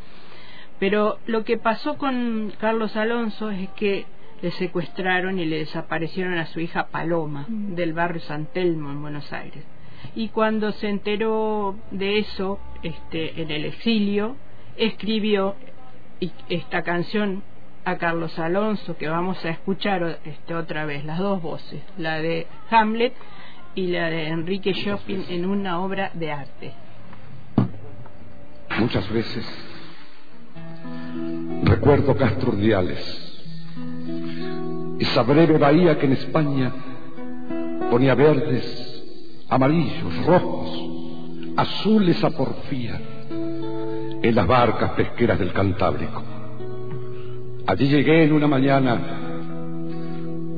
Pero 0.79 1.19
lo 1.27 1.45
que 1.45 1.59
pasó 1.59 1.97
con 1.97 2.53
Carlos 2.59 2.97
Alonso 2.97 3.51
es 3.51 3.69
que 3.71 4.07
le 4.43 4.51
secuestraron 4.53 5.39
y 5.39 5.47
le 5.47 5.59
desaparecieron 5.59 6.35
a 6.35 6.47
su 6.47 6.61
hija 6.61 6.89
Paloma 6.89 7.47
del 7.49 7.93
barrio 7.93 8.21
San 8.23 8.47
Telmo 8.47 8.91
en 8.91 9.01
Buenos 9.01 9.33
Aires. 9.33 9.65
Y 10.15 10.29
cuando 10.29 10.73
se 10.73 10.89
enteró 10.89 11.77
de 11.91 12.19
eso, 12.19 12.59
este, 12.83 13.41
en 13.41 13.51
el 13.51 13.65
exilio, 13.65 14.37
escribió 14.77 15.55
esta 16.49 16.83
canción 16.83 17.43
a 17.85 17.97
Carlos 17.99 18.39
Alonso 18.39 18.97
que 18.97 19.09
vamos 19.09 19.45
a 19.45 19.51
escuchar 19.51 20.21
este, 20.25 20.55
otra 20.55 20.87
vez, 20.87 21.05
las 21.05 21.19
dos 21.19 21.43
voces, 21.43 21.83
la 21.99 22.19
de 22.19 22.47
Hamlet 22.71 23.15
y 23.75 23.89
la 23.89 24.09
de 24.09 24.29
Enrique 24.29 24.73
Chopin 24.73 25.25
en 25.29 25.47
una 25.47 25.81
obra 25.81 26.11
de 26.15 26.33
arte. 26.33 26.73
Muchas 28.79 29.09
veces 29.13 29.47
recuerdo 31.63 32.17
Castro 32.17 32.53
Urdiales, 32.53 33.45
esa 34.99 35.23
breve 35.23 35.59
bahía 35.59 35.99
que 35.99 36.07
en 36.07 36.13
España 36.13 36.73
ponía 37.91 38.15
verdes, 38.15 39.45
amarillos, 39.49 40.27
rojos, 40.27 40.95
azules 41.57 42.23
a 42.25 42.31
porfía 42.31 43.01
en 44.23 44.35
las 44.35 44.47
barcas 44.47 44.93
pesqueras 44.93 45.39
del 45.39 45.53
Cantábrico. 45.53 46.34
Allí 47.67 47.89
llegué 47.89 48.25
en 48.25 48.33
una 48.33 48.47
mañana 48.47 49.01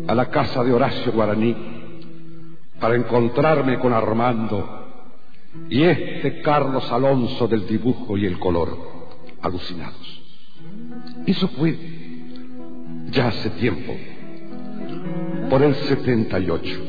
a 0.09 0.15
la 0.15 0.29
casa 0.29 0.65
de 0.65 0.73
Horacio 0.73 1.13
Guaraní 1.13 1.57
para 2.81 2.97
encontrarme 2.97 3.79
con 3.79 3.93
Armando 3.93 4.69
y 5.71 5.83
este 5.83 6.41
Carlos 6.43 6.91
Alonso 6.91 7.47
del 7.47 7.67
dibujo 7.67 8.17
y 8.19 8.27
el 8.27 8.39
color, 8.41 8.77
alucinados. 9.41 10.23
Eso 11.27 11.47
fue 11.49 11.79
ya 13.13 13.29
hace 13.29 13.51
tiempo, 13.51 13.95
por 15.49 15.63
el 15.63 15.77
78. 15.77 16.81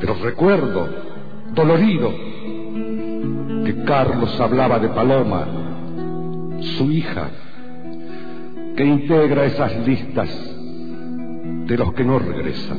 Pero 0.00 0.14
recuerdo, 0.22 0.88
dolorido, 1.52 2.14
que 3.62 3.84
Carlos 3.84 4.40
hablaba 4.40 4.78
de 4.78 4.88
Paloma, 4.88 5.46
su 6.78 6.90
hija, 6.90 7.30
que 8.76 8.84
integra 8.84 9.46
esas 9.46 9.74
listas 9.86 10.28
de 11.66 11.76
los 11.76 11.94
que 11.94 12.04
no 12.04 12.18
regresan. 12.18 12.78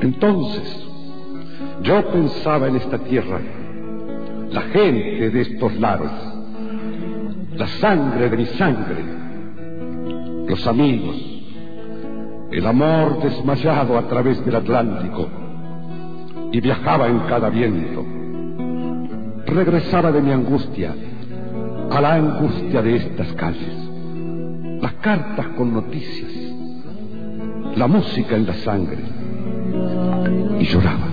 Entonces, 0.00 0.86
yo 1.82 2.10
pensaba 2.10 2.68
en 2.68 2.76
esta 2.76 2.98
tierra, 2.98 3.38
la 4.50 4.62
gente 4.62 5.30
de 5.30 5.40
estos 5.42 5.74
lares, 5.76 6.10
la 7.54 7.66
sangre 7.66 8.30
de 8.30 8.36
mi 8.36 8.46
sangre, 8.46 9.04
los 10.48 10.66
amigos, 10.66 11.16
el 12.50 12.66
amor 12.66 13.22
desmayado 13.22 13.98
a 13.98 14.08
través 14.08 14.44
del 14.44 14.56
Atlántico, 14.56 15.28
y 16.52 16.60
viajaba 16.60 17.08
en 17.08 17.18
cada 17.20 17.50
viento. 17.50 18.04
Regresaba 19.46 20.10
de 20.12 20.22
mi 20.22 20.32
angustia 20.32 20.94
a 21.90 22.00
la 22.00 22.14
angustia 22.14 22.82
de 22.82 22.96
estas 22.96 23.32
calles, 23.34 23.85
cartas 25.06 25.46
con 25.56 25.72
noticias, 25.72 26.32
la 27.76 27.86
música 27.86 28.34
en 28.34 28.44
la 28.44 28.54
sangre, 28.54 28.98
y 30.58 30.64
lloraba. 30.64 31.06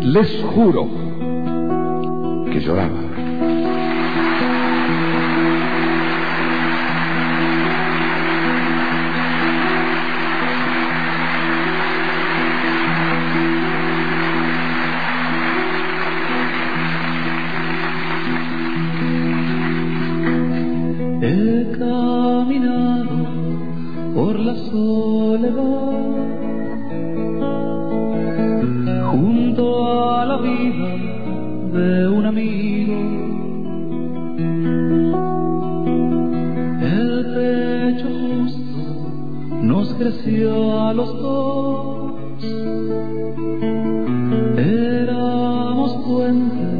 Les 0.00 0.42
juro 0.54 0.88
que 2.50 2.60
lloraba. 2.60 3.13
A 40.54 40.92
los 40.94 41.18
dos. 41.20 42.14
Éramos 44.56 45.96
puente 46.06 46.74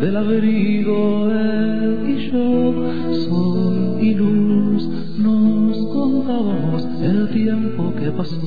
del 0.00 0.16
abrigo 0.16 1.30
él 1.30 1.98
y 2.06 2.30
yo, 2.30 2.72
sol 3.26 3.98
y 4.00 4.14
luz, 4.14 4.88
nos 5.18 5.76
contábamos 5.92 6.86
el 7.02 7.28
tiempo 7.30 7.92
que 7.96 8.10
pasó. 8.10 8.40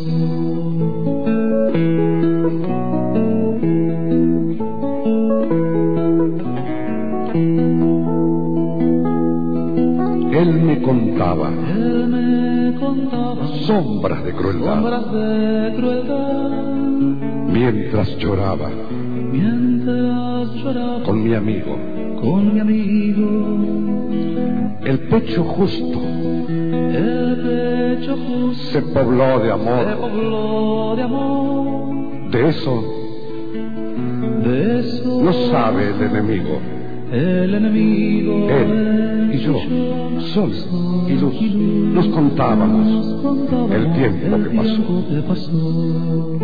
Él 10.31 10.53
me 10.63 10.81
contaba 10.81 11.51
sombras 13.69 14.23
de 14.25 14.33
crueldad 14.33 14.73
sombras 14.73 15.11
de 15.11 15.73
crueldad 15.75 16.49
mientras 17.53 18.17
lloraba 18.17 18.69
mientras 19.31 20.53
lloraba 20.55 21.03
con 21.03 21.23
mi 21.23 21.33
amigo. 21.35 21.77
con 22.19 22.53
mi 22.53 22.59
amigo. 22.59 23.27
El 24.83 24.99
pecho 25.07 25.43
justo 25.43 25.99
El 26.01 27.97
pecho 27.99 28.17
justo 28.17 28.71
se 28.71 28.81
pobló 28.81 29.39
de 29.39 29.45
se 29.47 29.51
amor. 29.51 29.97
pobló 29.97 30.95
de 30.95 31.03
amor. 31.03 32.31
De 32.31 32.49
eso 32.49 32.83
De 34.43 34.79
eso 34.79 35.21
no 35.21 35.33
sabe 35.51 35.89
el 35.91 36.01
enemigo. 36.01 36.78
El 37.11 37.53
enemigo. 37.53 38.47
Él 38.49 39.31
y 39.33 39.37
yo, 39.39 39.55
sol 40.33 40.51
y 41.07 41.13
luz, 41.13 41.41
nos 41.93 42.07
contábamos 42.07 42.87
el 43.71 43.93
tiempo 43.93 44.37
que 44.37 44.49
pasó. 44.55 44.75
tiempo 44.75 45.03
que 45.09 45.21
pasó. 45.21 46.39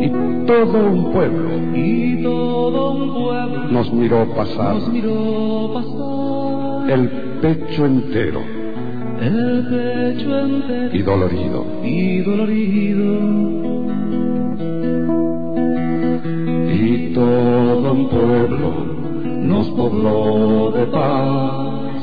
Y 0.00 0.08
todo 0.46 0.90
un 0.90 1.12
pueblo 1.12 1.50
Y 1.74 2.22
todo 2.22 2.92
un 2.92 3.14
pueblo 3.14 3.68
nos 3.70 3.92
miró 3.92 4.26
pasar 4.34 4.74
nos 4.74 4.88
miró 4.88 5.70
pasar. 5.74 6.90
el 6.90 7.08
pecho 7.40 7.86
entero 7.86 8.63
el 9.20 9.66
pecho 9.68 10.48
y 10.92 11.02
dolorido. 11.02 11.66
y 11.82 12.18
dolorido. 12.20 13.74
Y 16.72 17.12
todo 17.14 17.92
un 17.92 18.08
pueblo 18.08 18.94
nos 19.42 19.68
pobló 19.70 20.72
de 20.72 20.86
paz. 20.86 22.02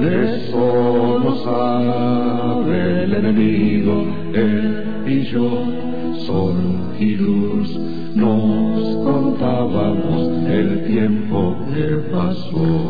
De 0.00 0.36
eso 0.36 1.20
no 1.22 1.34
sabe 1.36 3.04
el 3.04 3.14
enemigo, 3.14 4.04
él 4.34 4.86
y 5.06 5.22
yo, 5.24 5.64
sol 6.26 6.56
y 6.98 7.16
luz, 7.16 7.78
nos 8.14 8.96
contábamos 9.04 10.48
el 10.48 10.86
tiempo 10.86 11.56
que 11.74 11.96
pasó. 12.10 12.85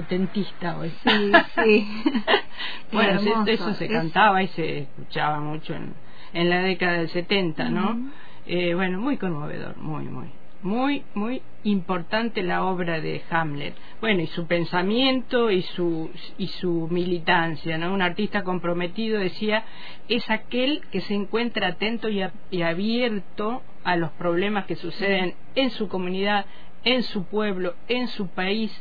Setentista 0.00 0.76
hoy. 0.78 0.90
Sí, 1.02 1.32
sí. 1.64 2.02
bueno, 2.92 3.20
eso, 3.20 3.30
hermoso. 3.30 3.50
eso 3.50 3.74
se 3.74 3.86
Es- 3.86 3.92
cantaba 3.92 4.42
y 4.42 4.48
se 4.48 4.78
escuchaba 4.80 5.40
mucho 5.40 5.74
en, 5.74 5.94
en 6.32 6.50
la 6.50 6.60
década 6.62 6.98
del 6.98 7.08
70, 7.08 7.68
¿no? 7.70 8.12
Eh, 8.46 8.74
bueno, 8.74 9.00
muy 9.00 9.16
conmovedor, 9.16 9.76
muy, 9.78 10.04
muy. 10.04 10.30
Muy, 10.62 11.04
muy 11.14 11.42
importante 11.62 12.42
la 12.42 12.64
obra 12.64 13.00
de 13.00 13.22
Hamlet. 13.30 13.76
Bueno, 14.00 14.22
y 14.22 14.26
su 14.26 14.46
pensamiento 14.48 15.50
y 15.50 15.62
su, 15.62 16.10
y 16.38 16.48
su 16.48 16.88
militancia, 16.90 17.78
¿no? 17.78 17.92
Un 17.94 18.02
artista 18.02 18.42
comprometido 18.42 19.20
decía, 19.20 19.64
es 20.08 20.28
aquel 20.28 20.80
que 20.90 21.00
se 21.02 21.14
encuentra 21.14 21.68
atento 21.68 22.08
y, 22.08 22.22
a- 22.22 22.32
y 22.50 22.62
abierto 22.62 23.62
a 23.84 23.94
los 23.96 24.10
problemas 24.12 24.64
que 24.66 24.74
suceden 24.76 25.34
en 25.54 25.70
su 25.70 25.88
comunidad, 25.88 26.46
en 26.84 27.02
su 27.04 27.26
pueblo, 27.28 27.74
en 27.86 28.08
su 28.08 28.28
país 28.30 28.72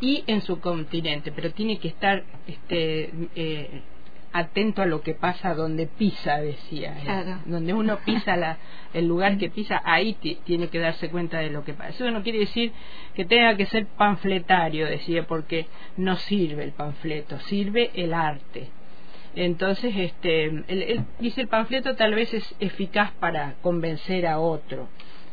y 0.00 0.24
en 0.26 0.40
su 0.42 0.60
continente, 0.60 1.32
pero 1.32 1.52
tiene 1.52 1.78
que 1.78 1.88
estar 1.88 2.24
este, 2.46 3.10
eh, 3.34 3.82
atento 4.32 4.80
a 4.82 4.86
lo 4.86 5.02
que 5.02 5.14
pasa 5.14 5.54
donde 5.54 5.86
pisa, 5.86 6.38
decía. 6.38 6.96
Claro. 7.02 7.38
Donde 7.46 7.74
uno 7.74 7.98
pisa 8.04 8.36
la, 8.36 8.58
el 8.94 9.06
lugar 9.06 9.38
que 9.38 9.50
pisa, 9.50 9.82
ahí 9.84 10.14
ti- 10.14 10.38
tiene 10.44 10.68
que 10.68 10.78
darse 10.78 11.10
cuenta 11.10 11.38
de 11.40 11.50
lo 11.50 11.64
que 11.64 11.74
pasa. 11.74 11.90
Eso 11.90 12.10
no 12.10 12.22
quiere 12.22 12.38
decir 12.38 12.72
que 13.14 13.24
tenga 13.24 13.56
que 13.56 13.66
ser 13.66 13.86
panfletario, 13.86 14.86
decía, 14.86 15.26
porque 15.26 15.66
no 15.96 16.16
sirve 16.16 16.64
el 16.64 16.72
panfleto, 16.72 17.38
sirve 17.40 17.90
el 17.94 18.14
arte. 18.14 18.68
Entonces, 19.34 19.94
este, 19.96 20.44
él 20.46 21.04
dice 21.20 21.40
el 21.42 21.48
panfleto 21.48 21.94
tal 21.94 22.14
vez 22.14 22.32
es 22.34 22.54
eficaz 22.58 23.12
para 23.12 23.54
convencer 23.62 24.26
a 24.26 24.38
otro, 24.40 24.88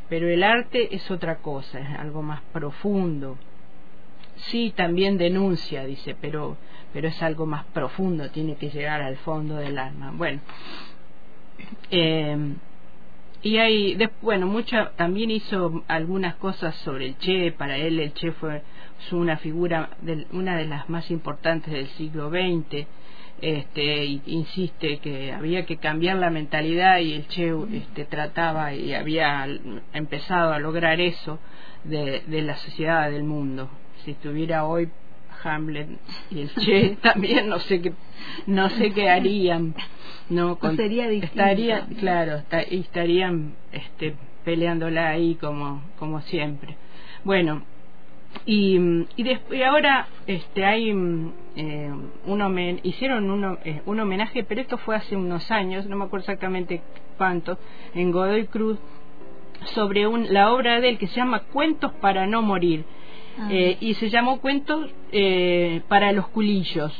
pero 0.09 0.27
el 0.29 0.43
arte 0.43 0.95
es 0.95 1.09
otra 1.09 1.37
cosa, 1.37 1.79
es 1.79 1.99
algo 1.99 2.21
más 2.21 2.41
profundo. 2.53 3.37
Sí, 4.37 4.73
también 4.75 5.17
denuncia, 5.17 5.85
dice, 5.85 6.15
pero, 6.19 6.57
pero 6.93 7.07
es 7.07 7.21
algo 7.23 7.45
más 7.45 7.65
profundo, 7.65 8.29
tiene 8.29 8.55
que 8.55 8.69
llegar 8.69 9.01
al 9.01 9.17
fondo 9.17 9.55
del 9.57 9.77
alma. 9.77 10.11
Bueno, 10.15 10.41
eh, 11.91 12.55
y 13.41 13.57
hay, 13.57 13.97
bueno, 14.21 14.47
mucha, 14.47 14.91
también 14.95 15.31
hizo 15.31 15.83
algunas 15.87 16.35
cosas 16.35 16.75
sobre 16.77 17.05
el 17.05 17.17
Che, 17.19 17.51
para 17.51 17.77
él 17.77 17.99
el 17.99 18.13
Che 18.13 18.31
fue 18.31 18.61
una 19.11 19.37
figura, 19.37 19.89
del- 20.01 20.27
una 20.31 20.57
de 20.57 20.65
las 20.65 20.89
más 20.89 21.09
importantes 21.11 21.71
del 21.71 21.87
siglo 21.89 22.29
XX, 22.29 22.87
este, 23.39 24.05
insiste 24.25 24.97
que 24.97 25.31
había 25.31 25.65
que 25.67 25.77
cambiar 25.77 26.17
la 26.17 26.31
mentalidad 26.31 26.97
y 26.99 27.13
el 27.13 27.27
Che 27.27 27.53
este, 27.73 28.05
trataba 28.05 28.73
y 28.73 28.93
había 28.95 29.47
empezado 29.93 30.51
a 30.53 30.59
lograr 30.59 30.99
eso 30.99 31.39
de, 31.83 32.21
de 32.25 32.41
la 32.41 32.57
sociedad 32.57 33.09
del 33.11 33.23
mundo. 33.23 33.69
Si 34.07 34.11
estuviera 34.11 34.63
hoy 34.63 34.87
Hamlet 35.43 35.89
y 36.31 36.39
el 36.43 36.49
Che 36.55 36.95
también 37.01 37.49
no 37.49 37.59
sé 37.59 37.81
qué 37.81 37.91
no 38.45 38.69
sé 38.69 38.93
qué 38.93 39.09
harían 39.09 39.75
no 40.29 40.57
No 40.61 40.75
sería 40.77 41.09
distinto. 41.09 41.25
estaría 41.43 41.85
claro 41.99 42.41
estarían 42.71 43.57
este 43.73 44.15
peleándola 44.45 45.09
ahí 45.09 45.35
como 45.35 45.81
como 45.99 46.21
siempre. 46.21 46.77
Bueno 47.25 47.63
y, 48.45 48.77
y, 49.17 49.23
después, 49.23 49.59
y 49.59 49.63
ahora 49.63 50.07
este 50.25 50.63
hay 50.63 50.93
mm, 50.93 51.33
eh, 51.57 51.91
un 52.27 52.39
homen- 52.41 52.79
hicieron 52.83 53.29
uno- 53.29 53.57
eh, 53.65 53.81
un 53.85 53.99
homenaje 53.99 54.45
pero 54.45 54.61
esto 54.61 54.77
fue 54.77 54.95
hace 54.95 55.17
unos 55.17 55.51
años 55.51 55.85
no 55.85 55.97
me 55.97 56.05
acuerdo 56.05 56.21
exactamente 56.23 56.81
cuánto 57.17 57.59
en 57.93 58.11
Godoy 58.13 58.47
Cruz 58.47 58.79
sobre 59.75 60.07
un, 60.07 60.31
la 60.33 60.53
obra 60.53 60.79
de 60.79 60.87
él 60.87 60.97
que 60.97 61.07
se 61.07 61.15
llama 61.17 61.41
Cuentos 61.51 61.91
para 61.99 62.25
no 62.25 62.41
morir 62.41 62.85
Ah. 63.39 63.47
Eh, 63.51 63.77
y 63.79 63.93
se 63.95 64.09
llamó 64.09 64.39
Cuentos 64.39 64.89
eh, 65.11 65.81
para 65.87 66.11
los 66.11 66.27
culillos. 66.29 66.91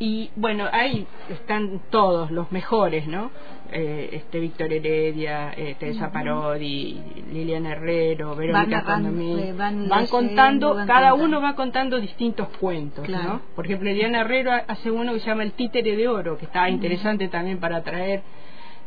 Y 0.00 0.30
bueno, 0.34 0.66
ahí 0.72 1.06
están 1.30 1.80
todos 1.90 2.30
los 2.32 2.50
mejores, 2.50 3.06
¿no? 3.06 3.30
Eh, 3.72 4.10
este 4.12 4.40
Víctor 4.40 4.72
Heredia, 4.72 5.52
eh, 5.56 5.76
Teresa 5.78 6.10
Parodi, 6.10 7.00
Liliana 7.32 7.70
Herrero, 7.72 8.34
Verónica 8.34 8.82
Condomí. 8.82 9.40
eh, 9.40 9.52
van 9.56 9.88
van 9.88 10.06
contando, 10.08 10.74
van 10.74 10.86
cada 10.86 11.10
contando. 11.10 11.24
uno 11.36 11.40
va 11.40 11.54
contando 11.54 12.00
distintos 12.00 12.48
cuentos, 12.60 13.04
Claro. 13.04 13.24
¿no? 13.34 13.40
Por 13.54 13.66
ejemplo, 13.66 13.88
Liliana 13.88 14.22
Herrero 14.22 14.52
hace 14.66 14.90
uno 14.90 15.12
que 15.14 15.20
se 15.20 15.26
llama 15.26 15.44
El 15.44 15.52
Títere 15.52 15.96
de 15.96 16.08
Oro, 16.08 16.38
que 16.38 16.46
está 16.46 16.68
interesante 16.68 17.28
también 17.28 17.58
para 17.58 17.82
traer 17.82 18.22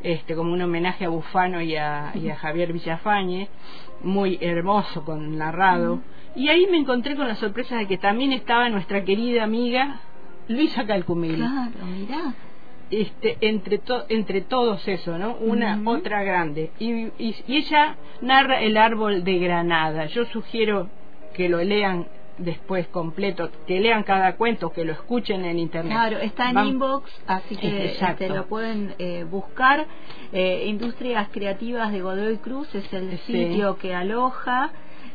este 0.04 0.36
como 0.36 0.52
un 0.54 0.62
homenaje 0.62 1.06
a 1.06 1.10
Bufano 1.10 1.62
y 1.62 1.76
a, 1.78 2.12
y 2.15 2.30
a 2.30 2.36
Javier 2.36 2.71
Villafañe, 2.73 3.47
muy 4.04 4.38
hermoso 4.41 5.04
con 5.06 5.38
narrado. 5.38 6.02
Y 6.38 6.50
ahí 6.50 6.67
me 6.67 6.78
encontré 6.78 7.15
con 7.15 7.28
la 7.28 7.36
sorpresa 7.36 7.78
de 7.78 7.88
que 7.88 7.97
también 7.97 8.32
estaba 8.32 8.69
nuestra 8.69 9.04
querida 9.04 9.43
amiga 9.43 10.00
Luisa 10.47 10.86
Calcumil. 10.86 11.36
Claro, 11.36 11.86
mirá. 11.86 12.34
Este, 12.89 13.38
entre, 13.41 13.80
to- 13.80 14.06
entre 14.08 14.41
todos 14.41 14.88
eso, 14.88 15.17
¿no? 15.17 15.36
Una, 15.41 15.82
otra 15.84 16.23
grande. 16.23 16.71
Y, 16.80 17.08
y, 17.17 17.36
y 17.47 17.56
ella 17.58 17.97
narra 18.21 18.62
El 18.62 18.78
árbol 18.78 19.23
de 19.26 19.39
Granada. 19.39 20.06
Yo 20.06 20.23
sugiero 20.26 20.89
que 21.34 21.50
lo 21.50 21.62
lean 21.63 22.08
después 22.38 22.88
completo, 22.89 23.50
que 23.65 23.80
lean 23.80 24.04
cada 24.04 24.36
cuento, 24.38 24.69
que 24.71 24.86
lo 24.86 24.93
escuchen 24.93 25.43
en 25.43 25.58
internet. 25.60 25.91
Claro, 25.91 26.17
está 26.19 26.50
en 26.50 26.56
Van- 26.56 26.67
inbox, 26.67 27.12
así 27.26 27.58
que 27.58 27.86
este, 28.00 28.30
lo 28.30 28.45
pueden 28.47 28.93
eh, 29.00 29.26
buscar. 29.30 29.86
Eh, 30.32 30.65
Industrias 30.67 31.28
Creativas 31.30 31.91
de 31.91 32.00
Godoy 32.02 32.38
Cruz 32.38 32.73
es 32.76 32.93
el 32.93 33.17
Sí. 33.19 33.34
sitio 33.34 33.78
que 33.78 33.93
aloja. 33.95 34.71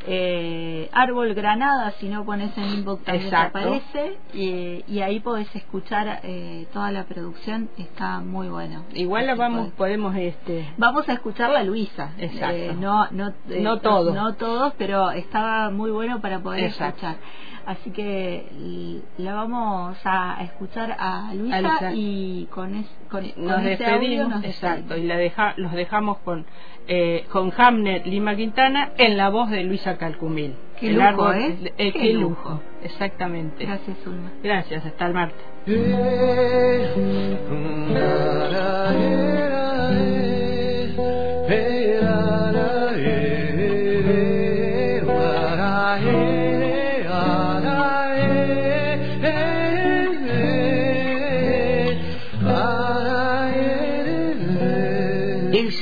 Eh, 0.06 0.88
Árbol 0.92 1.32
Granada, 1.34 1.92
si 2.00 2.08
no 2.08 2.24
pones 2.24 2.56
en 2.58 2.64
inbox 2.64 3.04
también 3.04 3.30
te 3.30 3.34
Exacto. 3.36 3.58
aparece. 3.58 4.18
Y, 4.34 4.84
y 4.88 5.00
ahí 5.00 5.20
podés 5.20 5.54
escuchar 5.54 6.20
eh, 6.24 6.66
toda 6.72 6.90
la 6.90 7.04
producción, 7.04 7.68
está 7.78 8.20
muy 8.20 8.48
bueno. 8.48 8.84
Igual 8.94 9.26
la 9.26 9.34
vamos, 9.34 9.68
podés- 9.68 9.72
podemos 9.72 10.16
este 10.16 10.68
Vamos 10.76 11.08
a 11.08 11.12
escucharla 11.12 11.62
Luisa. 11.62 12.12
Exacto. 12.18 12.56
Eh, 12.56 12.76
no, 12.78 13.08
no, 13.10 13.28
eh, 13.48 13.60
No 13.60 13.78
todos. 13.78 14.14
No 14.14 14.34
todos, 14.34 14.72
pero 14.76 15.10
estaba 15.12 15.70
muy 15.70 15.90
bueno 15.90 16.20
para 16.20 16.40
poder 16.40 16.64
Exacto. 16.64 17.06
escuchar. 17.06 17.16
Así 17.64 17.90
que 17.90 19.00
la 19.18 19.34
vamos 19.34 19.96
a 20.04 20.42
escuchar 20.42 20.96
a 20.98 21.32
Luisa, 21.34 21.56
A 21.56 21.60
Luisa. 21.60 21.92
y 21.94 22.46
con, 22.50 22.74
es, 22.74 22.86
con, 23.10 23.22
nos 23.24 23.34
con 23.34 23.50
audio 23.50 23.68
despedimos, 23.68 24.28
nos 24.30 24.44
exacto, 24.44 24.96
y 24.96 25.04
la 25.04 25.16
deja, 25.16 25.54
los 25.56 25.72
dejamos 25.72 26.18
con 26.18 26.44
eh, 26.88 27.24
con 27.30 27.52
Hamnet 27.56 28.04
Lima 28.06 28.34
Quintana 28.34 28.90
en 28.98 29.16
la 29.16 29.28
voz 29.30 29.50
de 29.50 29.62
Luisa 29.62 29.96
Calcumil. 29.98 30.54
Qué 30.80 30.88
El 30.88 30.96
lujo, 30.96 31.06
árbol- 31.06 31.36
¿eh? 31.36 31.72
eh, 31.78 31.92
Qué 31.92 32.00
qué 32.00 32.12
lujo. 32.14 32.28
lujo, 32.50 32.62
exactamente. 32.82 33.64
Gracias, 33.64 33.96
Ulma. 34.06 34.32
Gracias, 34.42 34.84
hasta 34.84 35.06
el 35.06 35.14
martes. 35.14 35.46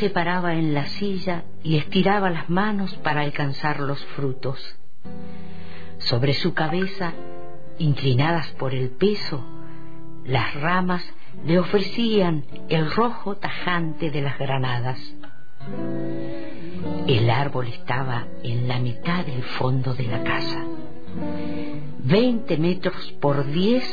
Se 0.00 0.08
paraba 0.08 0.54
en 0.54 0.72
la 0.72 0.86
silla 0.86 1.44
y 1.62 1.76
estiraba 1.76 2.30
las 2.30 2.48
manos 2.48 2.94
para 3.04 3.20
alcanzar 3.20 3.80
los 3.80 4.02
frutos. 4.16 4.58
Sobre 5.98 6.32
su 6.32 6.54
cabeza, 6.54 7.12
inclinadas 7.78 8.48
por 8.52 8.74
el 8.74 8.88
peso, 8.88 9.44
las 10.24 10.54
ramas 10.54 11.04
le 11.44 11.58
ofrecían 11.58 12.44
el 12.70 12.90
rojo 12.90 13.36
tajante 13.36 14.10
de 14.10 14.22
las 14.22 14.38
granadas. 14.38 14.98
El 17.06 17.28
árbol 17.28 17.68
estaba 17.68 18.26
en 18.42 18.68
la 18.68 18.78
mitad 18.78 19.26
del 19.26 19.42
fondo 19.42 19.92
de 19.92 20.04
la 20.04 20.22
casa, 20.22 20.64
veinte 21.98 22.56
metros 22.56 23.12
por 23.20 23.46
diez, 23.50 23.84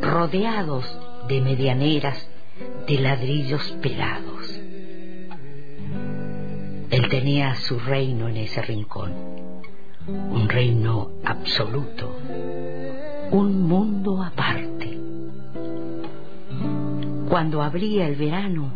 rodeados 0.00 0.86
de 1.28 1.42
medianeras 1.42 2.26
de 2.86 2.98
ladrillos 3.00 3.70
pelados. 3.82 4.39
Él 6.90 7.08
tenía 7.08 7.54
su 7.54 7.78
reino 7.78 8.28
en 8.28 8.36
ese 8.36 8.62
rincón, 8.62 9.12
un 10.08 10.48
reino 10.48 11.12
absoluto, 11.24 12.16
un 13.30 13.62
mundo 13.62 14.22
aparte. 14.22 14.98
Cuando 17.28 17.62
abría 17.62 18.08
el 18.08 18.16
verano, 18.16 18.72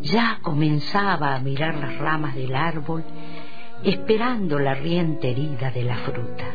ya 0.00 0.38
comenzaba 0.40 1.34
a 1.34 1.40
mirar 1.40 1.74
las 1.74 1.98
ramas 1.98 2.34
del 2.34 2.54
árbol, 2.54 3.04
esperando 3.84 4.58
la 4.58 4.74
riente 4.74 5.30
herida 5.30 5.70
de 5.70 5.84
la 5.84 5.96
fruta. 5.98 6.46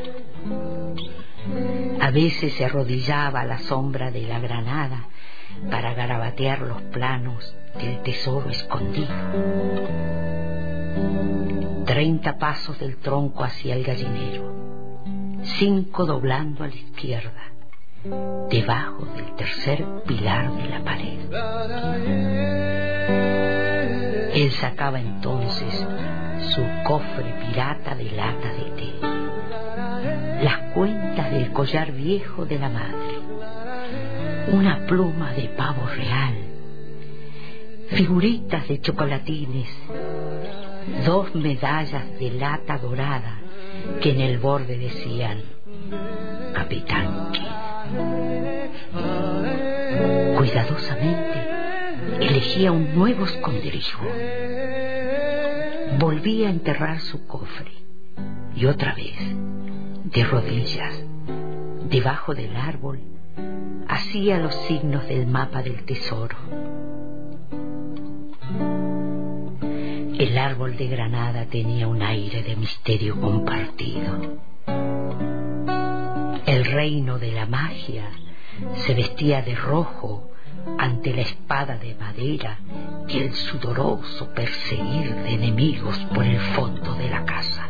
A 2.02 2.10
veces 2.10 2.54
se 2.54 2.66
arrodillaba 2.66 3.42
a 3.42 3.46
la 3.46 3.60
sombra 3.60 4.10
de 4.10 4.24
la 4.24 4.40
granada 4.40 5.06
para 5.70 5.94
garabatear 5.94 6.62
los 6.62 6.82
planos 6.84 7.56
del 7.80 8.02
tesoro 8.02 8.50
escondido. 8.50 9.14
Treinta 11.86 12.38
pasos 12.38 12.80
del 12.80 12.98
tronco 12.98 13.44
hacia 13.44 13.76
el 13.76 13.84
gallinero, 13.84 14.52
cinco 15.60 16.06
doblando 16.06 16.64
a 16.64 16.68
la 16.68 16.76
izquierda, 16.76 17.44
debajo 18.50 19.06
del 19.16 19.36
tercer 19.36 19.86
pilar 20.06 20.52
de 20.52 20.70
la 20.70 20.84
pared. 20.84 21.20
Él 24.34 24.52
sacaba 24.52 25.00
entonces 25.00 25.88
su 26.54 26.64
cofre 26.84 27.34
pirata 27.46 27.96
de 27.96 28.12
lata 28.12 28.50
de 28.52 28.72
té, 28.72 28.94
las 30.44 30.58
cuentas 30.74 31.32
del 31.32 31.52
collar 31.52 31.92
viejo 31.92 32.46
de 32.46 32.60
la 32.60 32.70
madre, 32.70 33.20
una 34.52 34.86
pluma 34.86 35.32
de 35.34 35.50
pavo 35.50 35.88
real, 35.88 36.36
figuritas 37.90 38.68
de 38.68 38.82
chocolatines, 38.82 39.70
dos 41.06 41.34
medallas 41.36 42.20
de 42.20 42.32
lata 42.32 42.78
dorada 42.78 43.40
que 44.02 44.12
en 44.12 44.22
el 44.22 44.38
borde 44.40 44.78
decían 44.78 45.42
Capitán 46.54 47.32
Kidd. 47.32 47.66
Cuidadosamente 50.38 51.56
elegía 52.20 52.72
un 52.72 52.96
nuevo 52.96 53.26
escondrijo. 53.26 54.06
Volvía 56.00 56.48
a 56.48 56.52
enterrar 56.52 57.00
su 57.00 57.26
cofre 57.28 57.72
y 58.56 58.66
otra 58.66 58.96
vez, 58.96 59.18
de 60.06 60.24
rodillas, 60.24 61.04
debajo 61.90 62.34
del 62.34 62.56
árbol, 62.56 63.00
hacía 63.88 64.40
los 64.40 64.56
signos 64.68 65.08
del 65.08 65.28
mapa 65.28 65.62
del 65.62 65.84
tesoro. 65.86 66.38
El 70.18 70.38
árbol 70.38 70.78
de 70.78 70.88
Granada 70.88 71.46
tenía 71.46 71.90
un 71.90 72.02
aire 72.02 72.42
de 72.42 72.56
misterio 72.56 73.20
compartido. 73.20 74.40
El 76.46 76.66
reino 76.66 77.20
de 77.20 77.34
la 77.34 77.46
magia 77.46 78.06
se 78.76 78.94
vestía 78.94 79.42
de 79.42 79.56
rojo 79.56 80.32
ante 80.78 81.14
la 81.14 81.22
espada 81.22 81.78
de 81.78 81.96
madera 81.96 82.60
y 83.10 83.20
el 83.20 83.34
sudoroso 83.34 84.30
perseguir 84.34 85.16
de 85.16 85.34
enemigos 85.34 85.98
por 86.14 86.24
el 86.24 86.40
fondo 86.40 86.94
de 86.96 87.10
la 87.10 87.26
casa. 87.26 87.70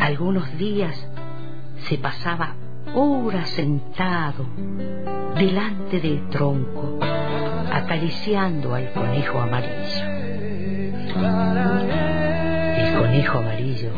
Algunos 0.00 0.54
días 0.58 1.08
se 1.88 1.96
pasaba 1.96 2.54
horas 2.94 3.48
sentado 3.50 4.44
delante 5.36 6.00
del 6.00 6.28
tronco, 6.28 6.98
acariciando 7.72 8.74
al 8.74 8.92
conejo 8.92 9.40
amarillo. 9.40 10.04
El 12.76 12.98
conejo 12.98 13.38
amarillo 13.38 13.90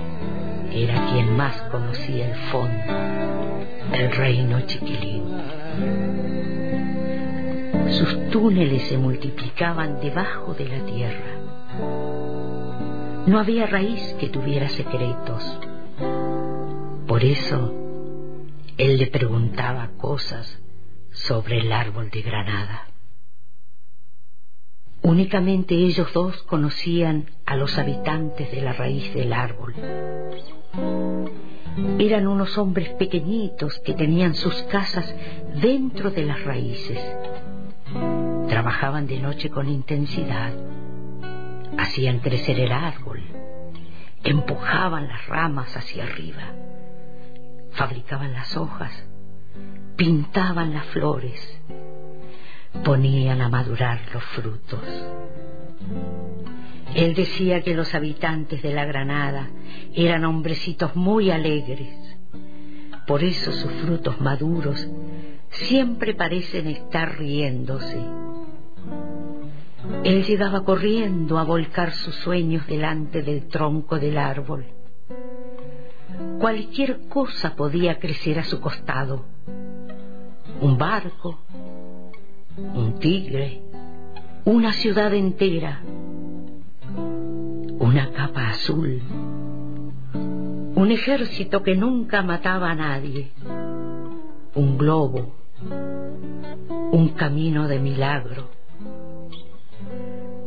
era 0.72 1.06
quien 1.10 1.36
más 1.36 1.60
conocía 1.70 2.28
el 2.28 2.34
fondo, 2.50 2.92
el 3.92 4.10
reino 4.12 4.60
chiquilín. 4.62 5.24
Sus 7.90 8.30
túneles 8.30 8.82
se 8.88 8.96
multiplicaban 8.96 10.00
debajo 10.00 10.54
de 10.54 10.68
la 10.68 10.84
tierra. 10.86 11.38
No 13.26 13.38
había 13.38 13.66
raíz 13.66 14.16
que 14.18 14.28
tuviera 14.28 14.68
secretos. 14.68 15.58
Por 17.06 17.22
eso, 17.22 17.72
él 18.78 18.98
le 18.98 19.06
preguntaba 19.08 19.90
cosas 19.98 20.60
sobre 21.10 21.58
el 21.58 21.72
árbol 21.72 22.10
de 22.10 22.22
Granada. 22.22 22.91
Únicamente 25.02 25.74
ellos 25.74 26.12
dos 26.12 26.42
conocían 26.44 27.26
a 27.44 27.56
los 27.56 27.76
habitantes 27.76 28.52
de 28.52 28.62
la 28.62 28.72
raíz 28.72 29.12
del 29.14 29.32
árbol. 29.32 29.74
Eran 31.98 32.26
unos 32.28 32.56
hombres 32.56 32.90
pequeñitos 32.90 33.80
que 33.80 33.94
tenían 33.94 34.34
sus 34.34 34.54
casas 34.64 35.12
dentro 35.60 36.10
de 36.10 36.24
las 36.24 36.44
raíces. 36.44 37.00
Trabajaban 38.48 39.06
de 39.06 39.18
noche 39.18 39.50
con 39.50 39.68
intensidad, 39.68 40.52
hacían 41.78 42.20
crecer 42.20 42.60
el 42.60 42.70
árbol, 42.70 43.22
empujaban 44.22 45.08
las 45.08 45.26
ramas 45.26 45.76
hacia 45.76 46.04
arriba, 46.04 46.52
fabricaban 47.72 48.32
las 48.32 48.56
hojas, 48.56 48.92
pintaban 49.96 50.74
las 50.74 50.86
flores, 50.86 51.60
ponían 52.84 53.40
a 53.40 53.48
madurar 53.48 54.00
los 54.12 54.22
frutos. 54.24 54.80
Él 56.94 57.14
decía 57.14 57.62
que 57.62 57.74
los 57.74 57.94
habitantes 57.94 58.62
de 58.62 58.72
la 58.72 58.84
Granada 58.84 59.50
eran 59.94 60.24
hombrecitos 60.24 60.94
muy 60.94 61.30
alegres. 61.30 61.94
Por 63.06 63.24
eso 63.24 63.50
sus 63.52 63.72
frutos 63.72 64.20
maduros 64.20 64.88
siempre 65.50 66.14
parecen 66.14 66.66
estar 66.66 67.18
riéndose. 67.18 68.00
Él 70.04 70.24
llegaba 70.24 70.64
corriendo 70.64 71.38
a 71.38 71.44
volcar 71.44 71.92
sus 71.92 72.14
sueños 72.16 72.66
delante 72.66 73.22
del 73.22 73.48
tronco 73.48 73.98
del 73.98 74.18
árbol. 74.18 74.66
Cualquier 76.38 77.08
cosa 77.08 77.54
podía 77.56 77.98
crecer 77.98 78.38
a 78.38 78.44
su 78.44 78.60
costado. 78.60 79.24
Un 80.60 80.78
barco, 80.78 81.40
un 82.56 82.98
tigre, 82.98 83.62
una 84.44 84.72
ciudad 84.72 85.14
entera, 85.14 85.80
una 87.78 88.10
capa 88.12 88.48
azul, 88.50 89.00
un 90.74 90.90
ejército 90.90 91.62
que 91.62 91.76
nunca 91.76 92.22
mataba 92.22 92.70
a 92.70 92.74
nadie, 92.74 93.30
un 94.54 94.76
globo, 94.76 95.34
un 96.92 97.08
camino 97.16 97.68
de 97.68 97.78
milagro, 97.78 98.50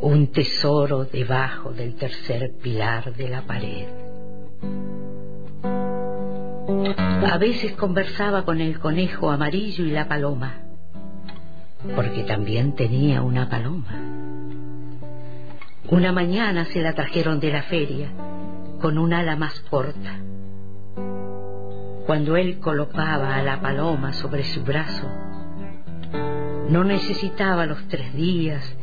un 0.00 0.28
tesoro 0.28 1.04
debajo 1.04 1.72
del 1.72 1.96
tercer 1.96 2.52
pilar 2.62 3.14
de 3.14 3.28
la 3.28 3.42
pared. 3.42 3.88
A 7.28 7.38
veces 7.38 7.72
conversaba 7.72 8.44
con 8.44 8.60
el 8.60 8.78
conejo 8.78 9.30
amarillo 9.30 9.84
y 9.84 9.90
la 9.90 10.06
paloma, 10.06 10.65
porque 11.94 12.24
también 12.24 12.74
tenía 12.74 13.22
una 13.22 13.48
paloma. 13.48 13.94
Una 15.88 16.12
mañana 16.12 16.64
se 16.66 16.82
la 16.82 16.94
trajeron 16.94 17.38
de 17.38 17.52
la 17.52 17.62
feria 17.62 18.08
con 18.80 18.98
un 18.98 19.12
ala 19.12 19.36
más 19.36 19.60
corta. 19.70 20.20
Cuando 22.06 22.36
él 22.36 22.58
colocaba 22.58 23.36
a 23.36 23.42
la 23.42 23.60
paloma 23.60 24.12
sobre 24.12 24.44
su 24.44 24.62
brazo, 24.62 25.08
no 26.68 26.82
necesitaba 26.82 27.66
los 27.66 27.86
tres 27.88 28.14
días 28.14 28.76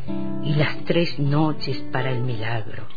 y 0.43 0.55
las 0.55 0.77
tres 0.85 1.19
noches 1.19 1.77
para 1.91 2.11
el 2.11 2.21
milagro. 2.21 2.87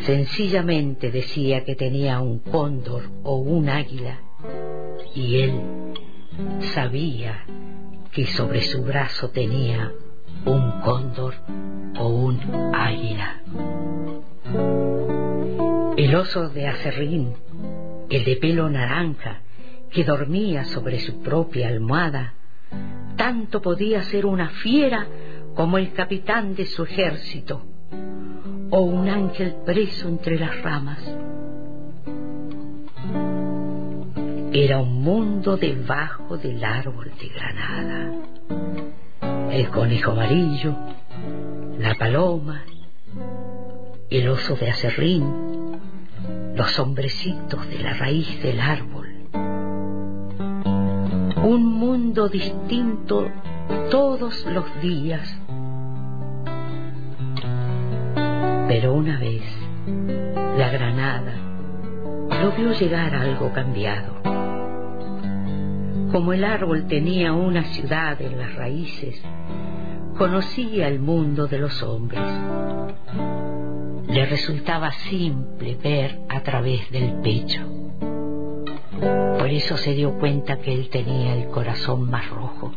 Sencillamente 0.00 1.10
decía 1.10 1.64
que 1.64 1.74
tenía 1.74 2.20
un 2.20 2.40
cóndor 2.40 3.04
o 3.22 3.36
un 3.36 3.68
águila 3.68 4.20
y 5.14 5.40
él 5.40 5.60
sabía 6.74 7.44
que 8.12 8.26
sobre 8.26 8.62
su 8.62 8.82
brazo 8.82 9.30
tenía 9.30 9.90
un 10.44 10.80
cóndor 10.82 11.34
o 11.98 12.08
un 12.08 12.74
águila. 12.74 13.40
El 15.96 16.14
oso 16.14 16.50
de 16.50 16.66
acerrín, 16.66 17.34
el 18.10 18.24
de 18.24 18.36
pelo 18.36 18.68
naranja, 18.68 19.40
que 19.90 20.04
dormía 20.04 20.64
sobre 20.64 21.00
su 21.00 21.22
propia 21.22 21.68
almohada, 21.68 22.34
tanto 23.16 23.62
podía 23.62 24.02
ser 24.02 24.26
una 24.26 24.50
fiera 24.50 25.06
como 25.54 25.78
el 25.78 25.92
capitán 25.92 26.54
de 26.54 26.66
su 26.66 26.84
ejército, 26.84 27.62
o 28.70 28.80
un 28.80 29.08
ángel 29.08 29.54
preso 29.64 30.08
entre 30.08 30.38
las 30.38 30.60
ramas. 30.62 30.98
Era 34.52 34.78
un 34.78 35.02
mundo 35.02 35.56
debajo 35.56 36.36
del 36.36 36.62
árbol 36.64 37.10
de 37.18 37.28
granada 37.28 38.12
el 39.52 39.68
conejo 39.68 40.12
amarillo, 40.12 40.74
la 41.78 41.94
paloma, 41.94 42.62
el 44.08 44.28
oso 44.30 44.56
de 44.56 44.70
acerrín, 44.70 45.80
los 46.54 46.78
hombrecitos 46.78 47.68
de 47.68 47.78
la 47.80 47.92
raíz 47.92 48.42
del 48.42 48.60
árbol. 48.60 49.08
Un 51.44 51.66
mundo 51.66 52.28
distinto 52.30 53.28
todos 53.90 54.46
los 54.46 54.64
días. 54.80 55.38
Pero 58.68 58.94
una 58.94 59.18
vez, 59.18 59.42
la 60.56 60.70
granada 60.70 61.34
lo 62.42 62.52
vio 62.52 62.72
llegar 62.72 63.14
algo 63.14 63.52
cambiado. 63.52 64.31
Como 66.12 66.34
el 66.34 66.44
árbol 66.44 66.86
tenía 66.88 67.32
una 67.32 67.64
ciudad 67.64 68.20
en 68.20 68.38
las 68.38 68.54
raíces, 68.54 69.18
conocía 70.18 70.86
el 70.86 71.00
mundo 71.00 71.46
de 71.46 71.58
los 71.58 71.82
hombres. 71.82 72.22
Le 74.08 74.26
resultaba 74.26 74.92
simple 74.92 75.74
ver 75.82 76.20
a 76.28 76.42
través 76.42 76.90
del 76.90 77.14
pecho. 77.22 77.62
Por 79.38 79.48
eso 79.48 79.78
se 79.78 79.94
dio 79.94 80.18
cuenta 80.18 80.58
que 80.58 80.74
él 80.74 80.90
tenía 80.90 81.34
el 81.34 81.48
corazón 81.48 82.10
más 82.10 82.28
rojo. 82.28 82.72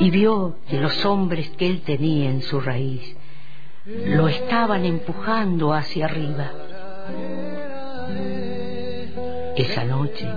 Y 0.00 0.10
vio 0.10 0.56
que 0.68 0.80
los 0.80 1.06
hombres 1.06 1.50
que 1.50 1.68
él 1.68 1.82
tenía 1.82 2.30
en 2.30 2.42
su 2.42 2.60
raíz 2.60 3.16
lo 3.86 4.26
estaban 4.26 4.84
empujando 4.84 5.72
hacia 5.72 6.06
arriba. 6.06 6.50
Esa 9.56 9.84
noche, 9.84 10.28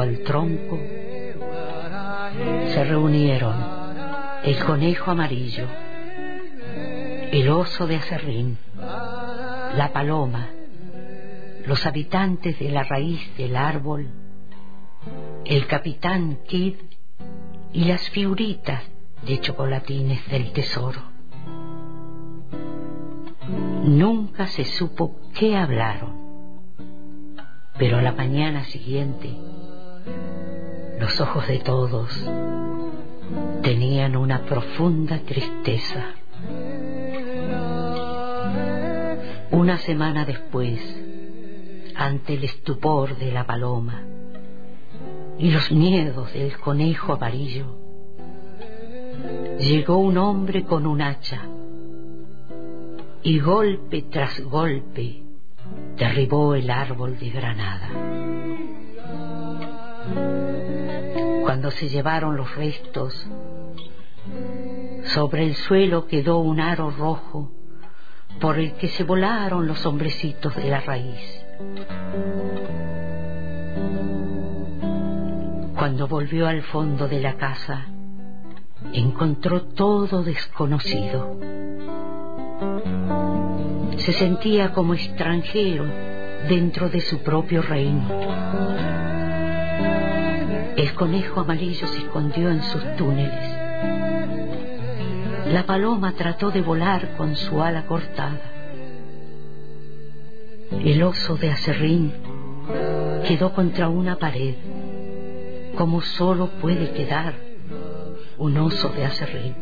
al 0.00 0.20
tronco, 0.20 0.78
se 2.68 2.84
reunieron 2.84 3.56
el 4.44 4.64
conejo 4.64 5.10
amarillo, 5.10 5.66
el 7.32 7.48
oso 7.48 7.86
de 7.86 7.96
acerrín, 7.96 8.58
la 8.76 9.90
paloma, 9.92 10.48
los 11.66 11.84
habitantes 11.86 12.58
de 12.58 12.70
la 12.70 12.84
raíz 12.84 13.36
del 13.36 13.56
árbol, 13.56 14.08
el 15.44 15.66
capitán 15.66 16.38
Kidd 16.46 16.76
y 17.72 17.84
las 17.84 18.08
figuritas 18.10 18.82
de 19.26 19.40
chocolatines 19.40 20.26
del 20.28 20.52
tesoro. 20.52 21.02
Nunca 23.84 24.46
se 24.46 24.64
supo 24.64 25.16
qué 25.34 25.56
hablaron, 25.56 26.12
pero 27.78 27.98
a 27.98 28.02
la 28.02 28.12
mañana 28.12 28.64
siguiente 28.64 29.36
los 30.98 31.20
ojos 31.20 31.46
de 31.46 31.58
todos 31.58 32.10
tenían 33.62 34.16
una 34.16 34.44
profunda 34.44 35.18
tristeza. 35.20 36.14
Una 39.50 39.78
semana 39.78 40.24
después, 40.24 40.80
ante 41.94 42.34
el 42.34 42.44
estupor 42.44 43.16
de 43.16 43.32
la 43.32 43.46
paloma 43.46 44.02
y 45.38 45.50
los 45.50 45.70
miedos 45.70 46.32
del 46.32 46.58
conejo 46.58 47.12
amarillo, 47.14 47.76
llegó 49.58 49.98
un 49.98 50.18
hombre 50.18 50.64
con 50.64 50.86
un 50.86 51.02
hacha 51.02 51.42
y 53.22 53.38
golpe 53.40 54.02
tras 54.02 54.40
golpe 54.40 55.22
derribó 55.96 56.54
el 56.54 56.70
árbol 56.70 57.18
de 57.18 57.30
granada. 57.30 57.90
Cuando 61.48 61.70
se 61.70 61.88
llevaron 61.88 62.36
los 62.36 62.54
restos, 62.56 63.26
sobre 65.14 65.44
el 65.44 65.54
suelo 65.54 66.06
quedó 66.06 66.40
un 66.40 66.60
aro 66.60 66.90
rojo 66.90 67.50
por 68.38 68.58
el 68.58 68.74
que 68.74 68.88
se 68.88 69.02
volaron 69.02 69.66
los 69.66 69.86
hombrecitos 69.86 70.54
de 70.56 70.68
la 70.68 70.82
raíz. 70.82 71.46
Cuando 75.78 76.06
volvió 76.06 76.46
al 76.48 76.60
fondo 76.64 77.08
de 77.08 77.20
la 77.22 77.38
casa, 77.38 77.86
encontró 78.92 79.62
todo 79.68 80.22
desconocido. 80.22 81.40
Se 83.96 84.12
sentía 84.12 84.74
como 84.74 84.92
extranjero 84.92 85.86
dentro 86.46 86.90
de 86.90 87.00
su 87.00 87.20
propio 87.20 87.62
reino. 87.62 88.97
El 90.78 90.94
conejo 90.94 91.40
amarillo 91.40 91.88
se 91.88 91.98
escondió 91.98 92.50
en 92.52 92.62
sus 92.62 92.96
túneles. 92.96 93.58
La 95.52 95.64
paloma 95.66 96.12
trató 96.12 96.52
de 96.52 96.60
volar 96.60 97.16
con 97.16 97.34
su 97.34 97.60
ala 97.60 97.84
cortada. 97.86 98.40
El 100.70 101.02
oso 101.02 101.34
de 101.34 101.50
acerrín 101.50 102.12
quedó 103.26 103.52
contra 103.54 103.88
una 103.88 104.20
pared, 104.20 104.54
como 105.76 106.00
solo 106.00 106.46
puede 106.60 106.92
quedar 106.92 107.34
un 108.36 108.56
oso 108.58 108.90
de 108.90 109.04
acerrín. 109.04 109.56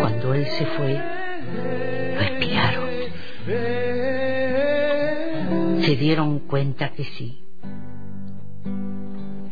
Cuando 0.00 0.32
él 0.32 0.46
se 0.46 0.64
fue, 0.64 0.98
lo 2.14 2.20
espiaron. 2.22 2.88
Se 5.84 5.96
dieron 5.96 6.38
cuenta 6.38 6.92
que 6.92 7.04
sí, 7.04 7.44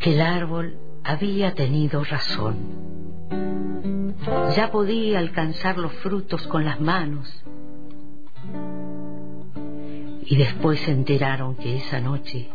que 0.00 0.14
el 0.14 0.20
árbol 0.22 0.78
había 1.04 1.52
tenido 1.54 2.02
razón. 2.04 2.56
Ya 4.56 4.70
podía 4.70 5.18
alcanzar 5.18 5.76
los 5.76 5.92
frutos 5.94 6.46
con 6.46 6.64
las 6.64 6.80
manos. 6.80 7.44
Y 10.24 10.36
después 10.36 10.80
se 10.80 10.92
enteraron 10.92 11.54
que 11.56 11.76
esa 11.76 12.00
noche, 12.00 12.48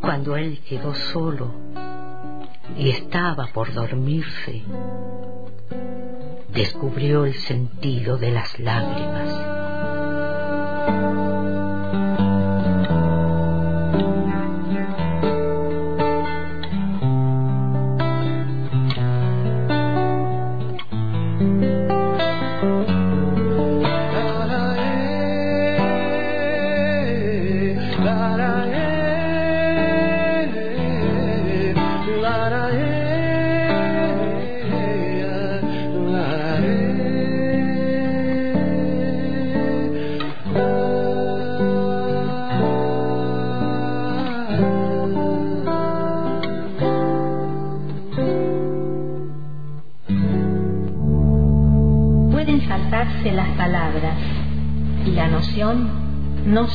cuando 0.00 0.36
él 0.36 0.60
quedó 0.68 0.94
solo 0.94 1.52
y 2.78 2.90
estaba 2.90 3.48
por 3.48 3.72
dormirse, 3.72 4.62
descubrió 6.52 7.24
el 7.24 7.34
sentido 7.34 8.18
de 8.18 8.30
las 8.30 8.60
lágrimas. 8.60 9.56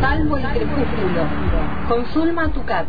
Salvo 0.00 0.36
el 0.36 0.42
crepúsculo. 0.44 1.26
Con 1.88 2.06
Zulma 2.06 2.48
Tucat. 2.52 2.86